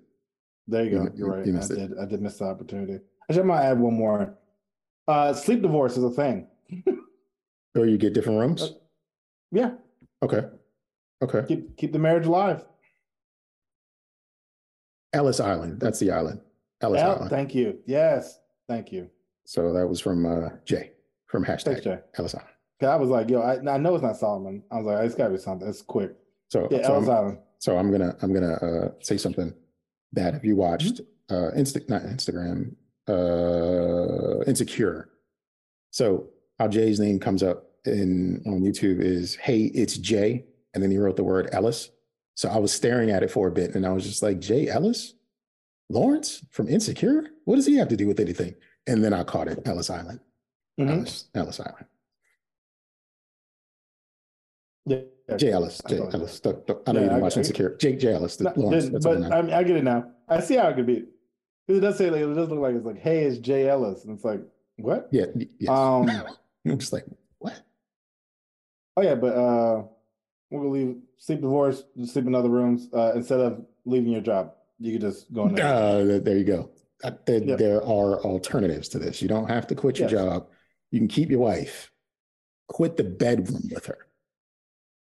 [0.66, 1.04] There you You go.
[1.04, 1.46] mi- You're right.
[1.46, 1.68] you I it.
[1.68, 1.98] did.
[1.98, 3.00] I did miss the opportunity.
[3.28, 4.34] Actually, I might add one more.
[5.06, 6.46] Uh, sleep divorce is a thing.
[7.76, 8.62] Or you get different rooms?
[8.62, 8.68] Uh,
[9.52, 9.70] Yeah,
[10.22, 10.42] Okay.
[11.22, 11.44] Okay.
[11.48, 12.64] keep keep the marriage alive.
[15.12, 15.80] Ellis Island.
[15.80, 16.40] That's the island.
[16.80, 17.30] Ellis Yeah, Island.
[17.30, 17.78] thank you.
[17.86, 18.38] Yes,
[18.68, 19.10] thank you.
[19.46, 20.92] So that was from uh Jay
[21.26, 21.98] from hashtag Thanks, Jay.
[22.16, 22.50] Ellis Island.
[22.80, 24.62] I was like, yo, I, I know it's not Solomon.
[24.70, 25.66] I was like, it's gotta be something.
[25.68, 26.14] It's quick.
[26.50, 27.38] So, Yeah, so, Ellis I'm, Island.
[27.58, 29.52] so I'm gonna I'm gonna uh say something
[30.12, 31.00] that if you watched
[31.30, 31.34] Mm-hmm.
[31.34, 32.74] uh Insta not Instagram,
[33.08, 35.08] uh Insecure.
[35.90, 36.28] So
[36.58, 40.44] how Jay's name comes up in on YouTube is Hey, it's Jay.
[40.74, 41.90] And then he wrote the word Ellis.
[42.34, 44.68] So I was staring at it for a bit and I was just like, Jay
[44.68, 45.14] Ellis?
[45.90, 47.24] Lawrence from Insecure?
[47.44, 48.54] What does he have to do with anything?
[48.86, 50.20] And then I caught it, Ellis Island.
[50.78, 50.90] Mhm.
[50.90, 51.86] Ellis, Ellis Island.
[54.86, 55.00] Yeah.
[55.36, 55.80] Jay Ellis.
[55.84, 56.40] I Jay thought- Ellis.
[56.40, 57.76] Don't- don't- I know Yeah, you I- didn't watch I- Insecure.
[57.76, 58.36] Jake Jay Ellis.
[58.36, 58.84] the No, Lawrence.
[58.84, 59.32] didn't, That's all I but.
[59.32, 60.10] I, mean, I get it now.
[60.28, 61.06] I see how it could be.
[61.68, 64.14] It does say like it does look like it's like, hey, it's Jay Ellis, and
[64.14, 64.40] it's like,
[64.78, 65.08] what?
[65.12, 65.26] Yeah.
[65.58, 65.68] Yes.
[65.68, 66.06] Um,
[66.70, 67.04] I'm just like,
[67.38, 67.60] what?
[68.96, 69.82] oh yeah, but uh,
[70.50, 72.88] we're gonna leave sleep divorce, sleep in other rooms.
[72.92, 75.66] Uh, instead of leaving your job, you could just go in there.
[75.66, 76.70] Uh, there you go.
[77.04, 77.58] Uh, there, Yep.
[77.58, 79.22] there are alternatives to this.
[79.22, 80.20] You don't have to quit your Yes.
[80.20, 80.48] job.
[80.90, 81.92] You can keep your wife.
[82.68, 83.98] Quit the bedroom with her.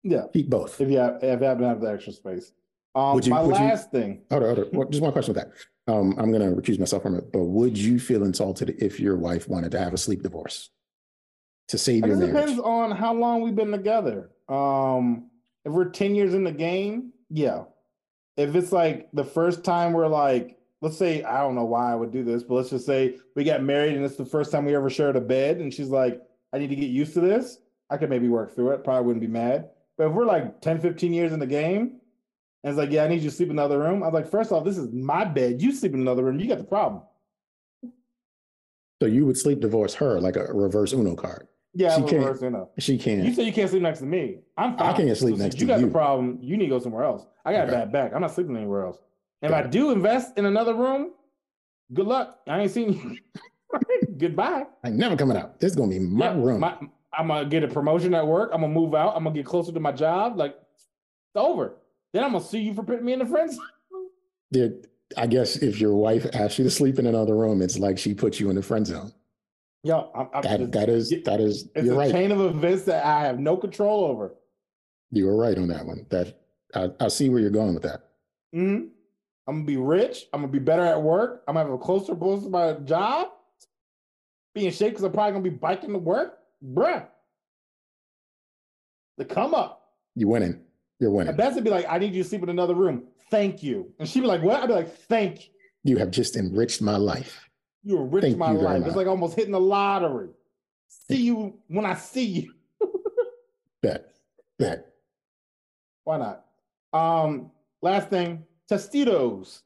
[0.03, 0.79] yeah, Keep both.
[0.81, 2.53] if you have, if you happen to have the extra space.
[2.95, 4.21] Um, Would you- my would you- last thing.
[4.31, 4.91] Hold on, hold on.
[4.91, 5.53] Just one question with that.
[5.93, 9.17] Um, I'm going to recuse myself from it, but would you feel insulted if your
[9.17, 10.69] wife wanted to have a sleep divorce
[11.71, 12.33] to save your it marriage?
[12.33, 14.29] depends on how long we've been together.
[14.47, 15.29] Um,
[15.65, 17.63] if we're 10 years in the game, yeah.
[18.37, 21.95] If it's like the first time we're like, let's say, I don't know why I
[21.95, 24.65] would do this, but let's just say we got married and it's the first time
[24.65, 26.21] we ever shared a bed, and she's like,
[26.53, 27.59] I need to get used to this.
[27.89, 28.83] I could maybe work through it.
[28.83, 29.69] Probably wouldn't be mad.
[29.97, 31.99] But if we're like 10, 15 years in the game,
[32.63, 34.03] and it's like, yeah, I need you to sleep in another room.
[34.03, 35.61] I was like, first off, this is my bed.
[35.61, 36.39] You sleep in another room.
[36.39, 37.01] You got the problem.
[39.01, 41.47] So you would sleep divorce her like a reverse Uno card.
[41.73, 42.67] Yeah, She can't-.
[42.79, 43.23] She You can't.
[43.23, 44.39] You say you can't sleep next to me.
[44.57, 44.95] I'm I fine.
[45.05, 45.85] can't sleep So next since you to got you.
[45.87, 46.37] the problem.
[46.41, 47.25] You need to go somewhere else.
[47.45, 47.73] I got Okay.
[47.75, 48.11] a bad back.
[48.13, 48.97] I'm not sleeping anywhere else.
[49.41, 49.71] If Got I it.
[49.71, 51.11] do invest in another room,
[51.93, 52.39] good luck.
[52.47, 53.17] I ain't seen you.
[54.17, 54.65] Goodbye.
[54.83, 55.59] I ain't never coming out.
[55.59, 56.59] This is going to be my Yeah, room.
[56.59, 56.77] my-
[57.13, 58.51] I'm gonna get a promotion at work.
[58.53, 59.15] I'm gonna move out.
[59.17, 60.37] I'm gonna get closer to my job.
[60.37, 60.85] Like it's
[61.35, 61.73] over.
[62.13, 63.59] Then I'm gonna sue you for putting me in the friends.
[64.51, 64.67] Yeah,
[65.17, 68.13] I guess if your wife asks you to sleep in another room, it's like she
[68.13, 69.11] puts you in the friend zone.
[69.83, 72.11] Yo, I'm, I'm That that is that is it's you're a right.
[72.11, 74.35] chain of events that I have no control over.
[75.11, 76.05] You were right on that one.
[76.09, 76.39] That
[76.75, 78.09] I, I see where you're going with that.
[78.53, 78.85] hmm
[79.47, 80.27] I'm gonna be rich.
[80.33, 81.43] I'm gonna be better at work.
[81.47, 83.29] I'm gonna have a closer closer to my job.
[84.53, 87.07] Be in shape because I'm probably gonna be biking to work, bruh.
[89.17, 89.93] The come up.
[90.15, 90.61] You winning.
[90.99, 91.35] You're winning.
[91.35, 93.05] Best would be like, "I need you to sleep in another room.
[93.31, 95.53] Thank you." And she'd be like, "What?" I'd be like, "Thank you.
[95.83, 97.49] You have just enriched my life.
[97.83, 98.83] You enriched my you life.
[98.85, 100.29] It's like almost hitting the lottery.
[100.87, 102.53] See you when I see you.
[103.81, 104.11] Bet.
[104.59, 104.87] Bet.
[106.03, 106.45] Why not?
[106.93, 107.51] Um,
[107.81, 109.61] last thing, Tostitos,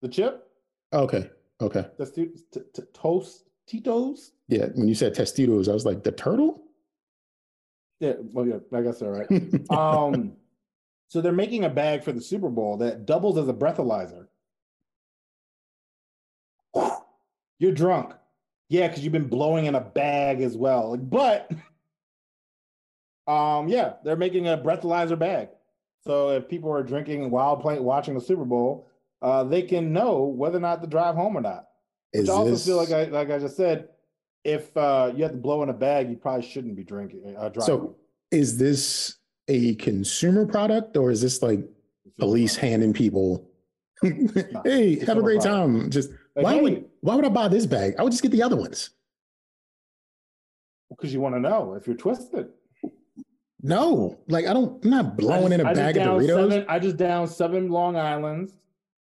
[0.00, 0.48] the chip,
[0.92, 1.28] Okay.
[1.60, 1.84] Okay.
[1.98, 4.32] Tostitos, t- t- toast, Tito's.
[4.48, 4.66] Yeah.
[4.74, 6.62] When you said Tostitos, I was like, the turtle?
[8.00, 9.26] Yeah, well, yeah, I guess so, right.
[9.70, 10.32] Um,
[11.08, 14.23] so they're making a bag for the Super Bowl that doubles as a breathalyzer.
[17.64, 18.12] You're drunk.
[18.68, 20.98] Yeah, because you've been blowing in a bag as well.
[20.98, 21.50] But
[23.26, 25.48] um, yeah, they're making a breathalyzer bag.
[26.06, 28.90] So if people are drinking while playing watching the Super Bowl,
[29.22, 31.68] uh, they can know whether or not to drive home or not.
[32.12, 33.88] Which Is I also this, feel like I like I just said,
[34.44, 37.34] if uh, you have to blow in a bag, you probably shouldn't be drinking.
[37.34, 37.62] Uh, driving.
[37.62, 37.96] so
[38.30, 39.14] is this
[39.48, 41.60] a consumer product or is this like
[42.18, 43.48] police handing people,
[44.02, 45.44] hey, have a great product.
[45.44, 45.90] time?
[45.90, 47.94] Just Like, why would why would I buy this bag?
[47.98, 48.90] I would just get the other ones.
[50.90, 52.48] Because you want to know if you're twisted.
[53.62, 54.84] No, like I don't.
[54.84, 56.50] I'm not blowing I in just- a I bag of Doritos.
[56.50, 58.52] Seven, I just down seven Long Islands.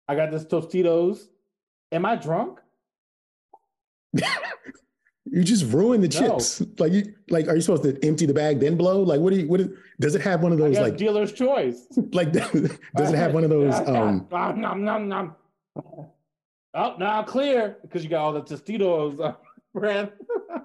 [0.08, 1.28] I got this Tostitos.
[1.92, 2.58] Am I drunk?
[5.28, 6.28] You just ruin the No.
[6.38, 6.62] chips.
[6.78, 9.02] Like you, like, are you supposed to empty the bag then blow?
[9.02, 9.48] Like, what do you?
[9.48, 10.78] What is, does it have one of those?
[10.78, 11.84] Like, dealer's choice.
[12.12, 12.54] like, does
[13.12, 13.74] it have one of those?
[13.88, 15.34] Um, nom, nom, nom.
[16.76, 19.32] Oh, now clear because you got all the Tostitos uh,
[19.74, 20.10] breath.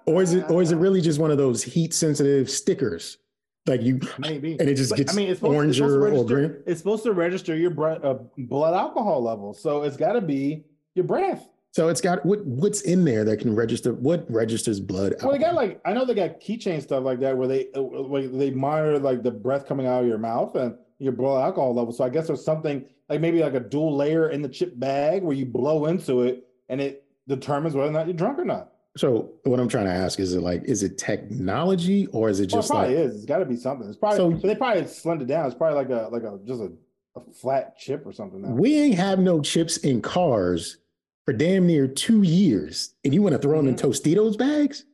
[0.06, 3.18] or is it, or is it really just one of those heat sensitive stickers?
[3.68, 4.58] Like you, Maybe.
[4.60, 6.64] and it just But, gets I mean, it's supposed, it's supposed to or register, green.
[6.66, 10.66] It's supposed to register your bre- uh, blood alcohol level, so it's got to be
[10.96, 11.48] your breath.
[11.72, 12.44] So it's got what?
[12.44, 13.94] What's in there that can register?
[13.94, 15.14] What registers blood?
[15.22, 17.82] Well, they got like I know they got keychain stuff like that where they uh,
[17.84, 21.74] where they monitor like the breath coming out of your mouth and your blood alcohol
[21.76, 21.94] level.
[21.94, 25.22] So I guess there's something like maybe like a dual layer in the chip bag
[25.22, 28.72] where you blow into it and it determines whether or not you're drunk or not.
[28.98, 32.52] So what I'm trying to ask is it like, is it technology or is it
[32.52, 33.06] Well, it just probably like?
[33.06, 33.16] is.
[33.18, 33.88] It's got to be something.
[33.88, 35.46] It's probably So- they probably slimmed it down.
[35.46, 36.72] It's probably like a like a just a,
[37.18, 38.42] a flat chip or something.
[38.42, 38.50] Now.
[38.52, 40.78] We ain't have no chips in cars
[41.26, 43.88] for damn near two years, and you want to throw them in Mm-hmm.
[43.88, 44.86] Tostitos bags?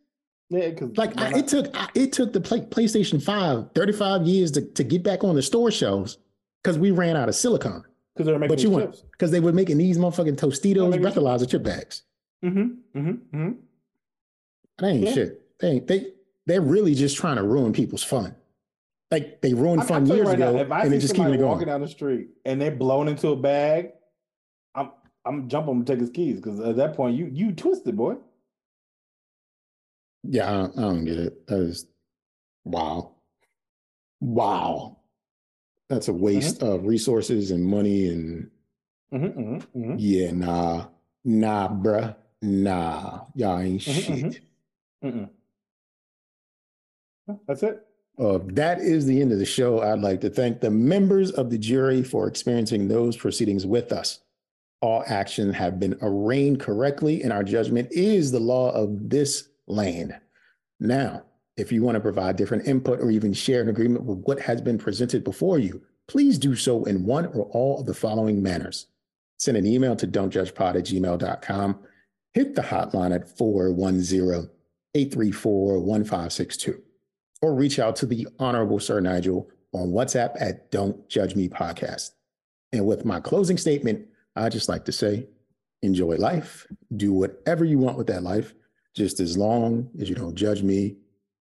[0.49, 4.51] Yeah, because Like I, it took I, it took the play, PlayStation 5 35 years
[4.51, 6.17] to, to get back on the store shelves
[6.63, 7.83] because we ran out of silicon.
[8.17, 11.47] Because they're making But you want because they were making these motherfucking Tostitos making breathalyzer
[11.49, 12.03] chip bags.
[12.43, 12.59] Mm-hmm.
[12.99, 13.09] Mm-hmm.
[13.37, 13.51] Mm-hmm.
[14.79, 15.11] That ain't Yeah.
[15.13, 15.59] shit.
[15.59, 16.07] they they
[16.45, 18.35] they're really just trying to ruin people's fun.
[19.11, 21.25] Like they ruined I'm, fun years right ago, now, if I and they're just keep
[21.25, 21.65] it walking going.
[21.67, 23.91] down the street and they're blown into a bag,
[24.75, 24.91] I'm
[25.25, 28.15] I'm jumping him and take his keys because at that point you you twisted, boy.
[30.23, 31.47] Yeah, I don't, I don't get it.
[31.47, 31.85] That is
[32.65, 33.15] wow,
[34.19, 34.96] wow.
[35.89, 38.51] That's a waste of resources and money and
[39.13, 39.95] Mm-hmm, mm-hmm, mm-hmm.
[39.97, 40.87] yeah, nah,
[41.23, 43.21] nah, bruh, nah.
[43.35, 44.41] Y'all ain't Mhm,
[45.01, 45.29] shit.
[47.47, 47.85] That's it.
[48.19, 49.81] Uh, that is the end of the show.
[49.81, 54.19] I'd like to thank the members of the jury for experiencing those proceedings with us.
[54.81, 60.17] All actions have been arraigned correctly, and our judgment is the law of this land.
[60.79, 61.23] Now,
[61.57, 64.61] if you want to provide different input or even share an agreement with what has
[64.61, 68.85] been presented before you, please do so in one or all of the following manners.
[69.39, 71.79] Send an email to don'tjudgepod at gmail.com.
[72.33, 74.49] Hit the hotline at 410
[74.93, 76.81] 834 1562
[77.41, 82.11] or reach out to the Honorable Sir Nigel on WhatsApp at Don't Judge Me Podcast.
[82.71, 85.27] And with my closing statement, I just like to say,
[85.81, 88.53] enjoy life, do whatever you want with that life,
[88.95, 90.97] just as long as you don't judge me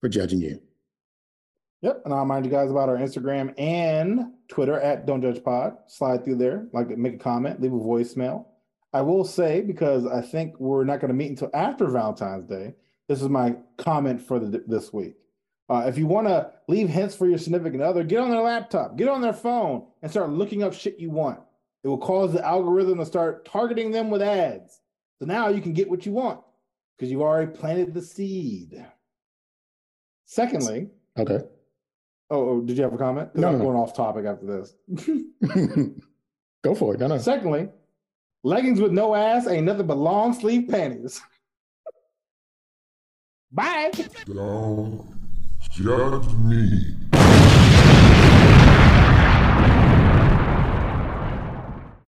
[0.01, 0.61] for judging you.
[1.82, 2.03] Yep.
[2.05, 5.76] And I'll remind you guys about our Instagram and Twitter at Don't Judge Pod.
[5.86, 8.46] Slide through there, like make a comment, leave a voicemail.
[8.92, 12.74] I will say, because I think we're not going to meet until after Valentine's Day,
[13.07, 15.14] this is my comment for the, this week.
[15.68, 18.96] Uh, if you want to leave hints for your significant other, get on their laptop,
[18.96, 21.38] get on their phone, and start looking up shit you want.
[21.84, 24.80] It will cause the algorithm to start targeting them with ads.
[25.18, 26.40] So now you can get what you want
[26.96, 28.84] because you already planted the seed.
[30.30, 31.40] Secondly, Okay.
[32.30, 33.34] Oh, oh, did you have a comment?
[33.34, 33.64] No, I'm no, no.
[33.64, 34.74] going off topic after this.
[36.62, 37.00] Go for it.
[37.00, 37.16] No, no.
[37.16, 37.70] Secondly,
[38.44, 41.22] leggings with no ass ain't nothing but long sleeve panties.
[43.50, 43.90] Bye.
[44.26, 45.16] Don't
[45.70, 46.97] judge me.